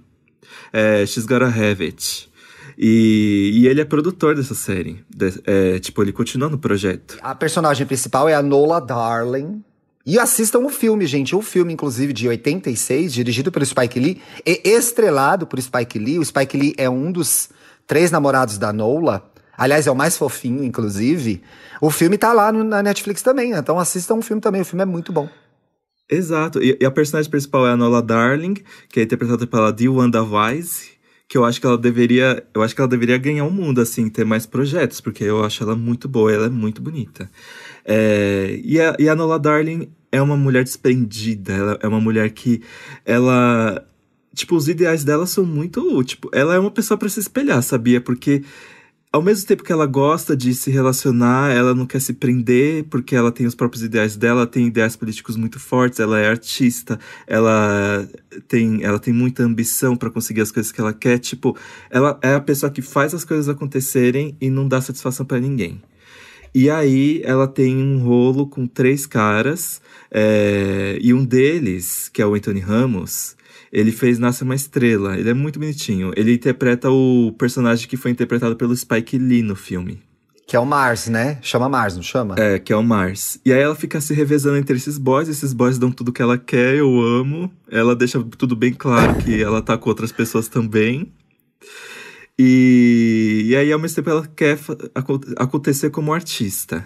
[0.72, 2.28] É, She's Gotta Have It.
[2.76, 5.03] E, e ele é produtor dessa série.
[5.09, 7.18] De- é, tipo, ele continua no projeto.
[7.22, 9.62] A personagem principal é a Nola Darling.
[10.05, 11.36] E assistam o filme, gente.
[11.36, 16.18] O filme, inclusive, de 86, dirigido pelo Spike Lee e estrelado por Spike Lee.
[16.18, 17.51] O Spike Lee é um dos
[17.86, 19.30] três namorados da Nola.
[19.61, 21.43] Aliás, é o mais fofinho, inclusive.
[21.83, 23.53] O filme tá lá no- na Netflix também.
[23.53, 24.63] Então assistam o filme também.
[24.63, 25.29] O filme é muito bom.
[26.11, 26.63] Exato.
[26.63, 28.55] E, e a personagem principal é a Nola Darling,
[28.89, 30.93] que é interpretada pela Wanda Wise,
[31.29, 34.09] que eu acho que ela deveria, eu acho que ela deveria ganhar o mundo assim,
[34.09, 37.31] ter mais projetos, porque eu acho ela muito boa, ela é muito bonita.
[37.85, 42.31] É, e, a, e a Nola Darling é uma mulher desprendida, ela é uma mulher
[42.31, 42.63] que
[43.05, 43.87] ela
[44.35, 48.01] tipo os ideais dela são muito, tipo, ela é uma pessoa para se espelhar, sabia?
[48.01, 48.43] Porque
[49.13, 53.17] ao mesmo tempo que ela gosta de se relacionar, ela não quer se prender porque
[53.17, 58.09] ela tem os próprios ideais dela, tem ideais políticos muito fortes, ela é artista, ela
[58.47, 61.57] tem, ela tem muita ambição para conseguir as coisas que ela quer, tipo,
[61.91, 65.83] ela é a pessoa que faz as coisas acontecerem e não dá satisfação para ninguém.
[66.55, 69.81] E aí ela tem um rolo com três caras,
[70.11, 73.37] é, e um deles, que é o Anthony Ramos,
[73.73, 75.16] ele fez Nasce uma Estrela.
[75.16, 76.12] Ele é muito bonitinho.
[76.16, 80.01] Ele interpreta o personagem que foi interpretado pelo Spike Lee no filme.
[80.47, 81.39] Que é o Mars, né?
[81.43, 82.35] Chama Mars, não chama?
[82.37, 83.41] É, que é o Mars.
[83.45, 86.37] E aí ela fica se revezando entre esses boys, esses boys dão tudo que ela
[86.37, 87.49] quer, eu amo.
[87.71, 91.12] Ela deixa tudo bem claro que ela tá com outras pessoas também.
[92.37, 94.59] E, e aí, ao mesmo tempo, ela quer
[95.37, 96.85] acontecer como artista.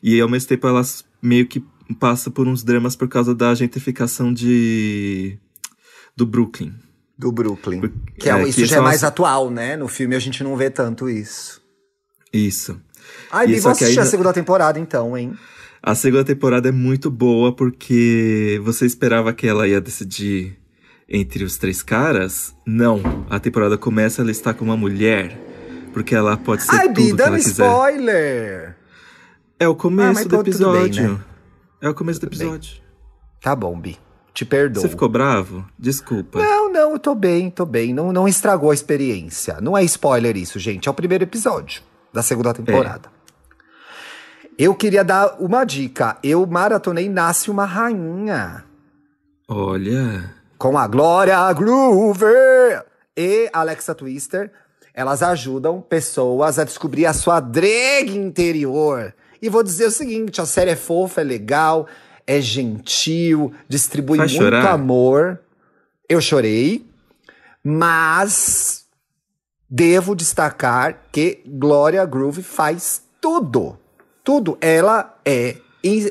[0.00, 0.82] E ao mesmo tempo, ela
[1.20, 1.64] meio que
[1.98, 5.38] passa por uns dramas por causa da gentrificação de
[6.16, 6.74] do Brooklyn.
[7.18, 7.80] Do Brooklyn.
[8.18, 9.04] Que é, é isso que já é mais as...
[9.04, 9.76] atual, né?
[9.76, 11.60] No filme a gente não vê tanto isso.
[12.32, 12.80] Isso.
[13.30, 14.06] Ai, Bi, vou assistir aí...
[14.06, 15.36] a segunda temporada então, hein?
[15.82, 20.56] A segunda temporada é muito boa porque você esperava que ela ia decidir
[21.08, 22.54] entre os três caras.
[22.64, 23.02] Não.
[23.28, 25.36] A temporada começa, ela está com uma mulher.
[25.92, 27.66] Porque ela pode ser Ai, tudo Bi, que ela quiser.
[27.66, 28.76] spoiler!
[29.58, 31.02] É o começo ah, do episódio.
[31.02, 31.24] Bem, né?
[31.82, 32.74] É o começo tudo do episódio.
[32.74, 32.82] Bem.
[33.40, 33.98] Tá bom, Bi.
[34.34, 34.82] Te perdoo.
[34.82, 35.64] Você ficou bravo?
[35.78, 36.38] Desculpa.
[36.38, 37.92] Não, não, eu tô bem, tô bem.
[37.92, 39.60] Não, não estragou a experiência.
[39.60, 40.88] Não é spoiler isso, gente.
[40.88, 43.08] É o primeiro episódio da segunda temporada.
[43.18, 43.22] É.
[44.58, 46.16] Eu queria dar uma dica.
[46.22, 48.64] Eu maratonei Nasce uma Rainha.
[49.48, 50.34] Olha.
[50.56, 52.84] Com a Glória Groover
[53.16, 54.50] e Alexa Twister.
[54.94, 59.14] Elas ajudam pessoas a descobrir a sua drag interior.
[59.40, 61.86] E vou dizer o seguinte: a série é fofa, é legal,
[62.32, 64.72] é gentil, distribui Vai muito chorar.
[64.72, 65.40] amor.
[66.08, 66.86] Eu chorei,
[67.62, 68.84] mas
[69.68, 73.78] devo destacar que Glória Groove faz tudo.
[74.24, 74.56] Tudo.
[74.60, 75.56] Ela é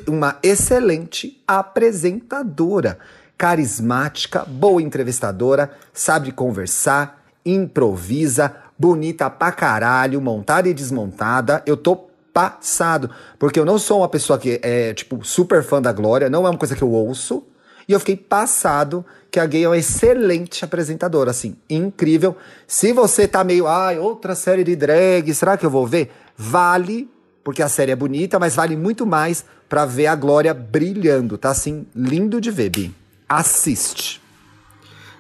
[0.08, 3.00] uma excelente apresentadora,
[3.38, 11.64] carismática, boa entrevistadora, sabe conversar, improvisa, bonita pra caralho, montada e desmontada.
[11.66, 15.92] Eu tô passado, porque eu não sou uma pessoa que é, tipo, super fã da
[15.92, 17.44] Glória, não é uma coisa que eu ouço.
[17.88, 22.38] E eu fiquei passado que a Gay é uma excelente apresentadora, assim, incrível.
[22.68, 26.12] Se você tá meio, ai, outra série de drag, será que eu vou ver?
[26.38, 27.10] Vale
[27.44, 31.38] porque a série é bonita, mas vale muito mais para ver a Glória brilhando.
[31.38, 32.96] Tá assim, lindo de ver, Bi.
[33.28, 34.22] Assiste.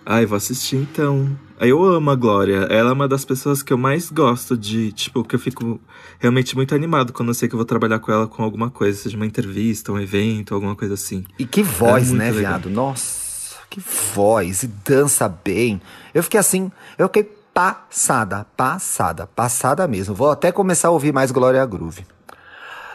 [0.05, 1.37] Ai, vou assistir então.
[1.63, 2.67] Eu amo a Glória.
[2.71, 5.79] Ela é uma das pessoas que eu mais gosto de, tipo, que eu fico
[6.17, 8.97] realmente muito animado quando eu sei que eu vou trabalhar com ela com alguma coisa,
[8.97, 11.23] seja uma entrevista, um evento, alguma coisa assim.
[11.37, 12.39] E que voz, é né, legal.
[12.39, 12.69] viado?
[12.69, 14.63] Nossa, que voz.
[14.63, 15.79] E dança bem.
[16.15, 20.15] Eu fiquei assim, eu fiquei passada, passada, passada mesmo.
[20.15, 22.05] Vou até começar a ouvir mais Glória Groove.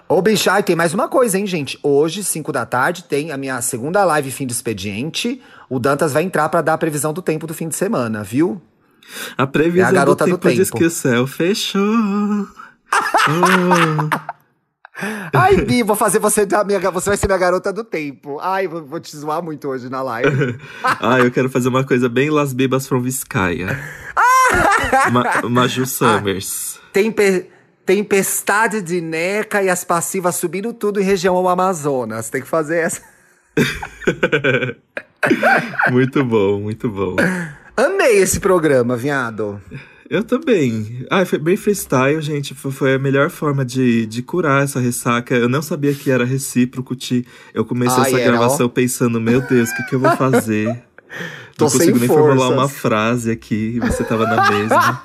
[0.09, 1.77] Ô, Bichai, tem mais uma coisa, hein, gente?
[1.83, 5.43] Hoje, 5 da tarde, tem a minha segunda live fim de expediente.
[5.69, 8.63] O Dantas vai entrar para dar a previsão do tempo do fim de semana, viu?
[9.37, 10.55] A previsão é a garota do tempo, do tempo.
[10.55, 11.83] diz que o céu fechou.
[11.83, 12.47] oh.
[15.35, 18.39] Ai, Bi, vou fazer você da minha, você vai ser minha garota do tempo.
[18.41, 20.57] Ai, vou, vou te zoar muito hoje na live.
[21.01, 23.77] Ai, eu quero fazer uma coisa bem Las Bibas from Vizcaya.
[25.13, 26.79] Ma Maju Summers.
[26.79, 27.51] Ah, tempe
[27.87, 32.29] tempestade de neca e as passivas subindo tudo em região ao Amazonas.
[32.29, 33.01] Tem que fazer essa.
[35.91, 37.17] muito bom, muito bom.
[37.77, 39.61] Amei esse programa, viado.
[40.11, 41.07] Eu também.
[41.11, 42.55] Ah, foi bem freestyle, gente.
[42.55, 45.35] Foi a melhor forma de, de curar essa ressaca.
[45.35, 47.27] Eu não sabia que era recíproco, Ti.
[47.55, 48.69] Eu comecei Ai, essa era, gravação ó.
[48.69, 50.83] pensando, meu Deus, o que, que eu vou fazer?
[51.57, 52.27] Tô não consigo nem forças.
[52.27, 55.03] formular uma frase aqui você tava na mesma.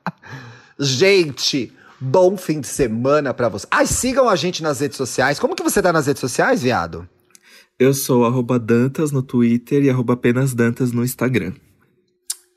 [0.78, 3.66] gente, bom fim de semana para você.
[3.70, 5.38] Ai, sigam a gente nas redes sociais.
[5.38, 7.08] Como que você tá nas redes sociais, viado?
[7.78, 11.52] Eu sou arroba Dantas no Twitter e arroba apenas Dantas no Instagram.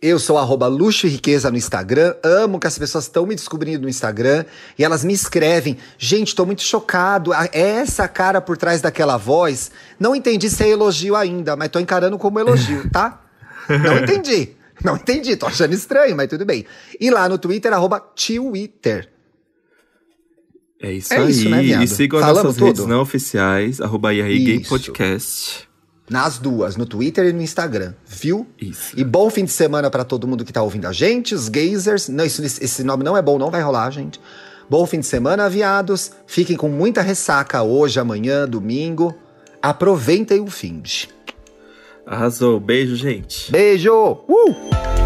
[0.02, 2.14] Eu sou arroba luxo e riqueza no Instagram.
[2.22, 4.44] Amo que as pessoas estão me descobrindo no Instagram
[4.78, 5.78] e elas me escrevem.
[5.98, 7.34] Gente, tô muito chocado.
[7.34, 9.72] É essa cara por trás daquela voz.
[9.98, 13.22] Não entendi se é elogio ainda, mas tô encarando como elogio, tá?
[13.70, 14.58] Não entendi.
[14.84, 15.38] Não entendi.
[15.38, 16.66] Tô achando estranho, mas tudo bem.
[17.00, 19.13] E lá no Twitter, arroba Twitter.
[20.84, 21.32] É isso é aí.
[21.32, 22.66] Isso, né, e sigam Falamos nossas tudo?
[22.68, 24.10] redes não oficiais, arroba
[24.68, 25.70] Podcast.
[26.10, 28.46] Nas duas, no Twitter e no Instagram, viu?
[28.62, 28.94] Isso.
[29.00, 32.10] E bom fim de semana para todo mundo que tá ouvindo a gente, os gazers.
[32.10, 34.20] Não, isso, esse nome não é bom, não vai rolar, gente.
[34.70, 36.12] Bom fim de semana, viados.
[36.28, 39.16] Fiquem com muita ressaca hoje, amanhã, domingo.
[39.62, 41.08] Aproveitem o fim de.
[42.06, 42.60] Arrasou.
[42.60, 43.50] Beijo, gente.
[43.50, 43.94] Beijo!
[44.28, 45.03] Uh!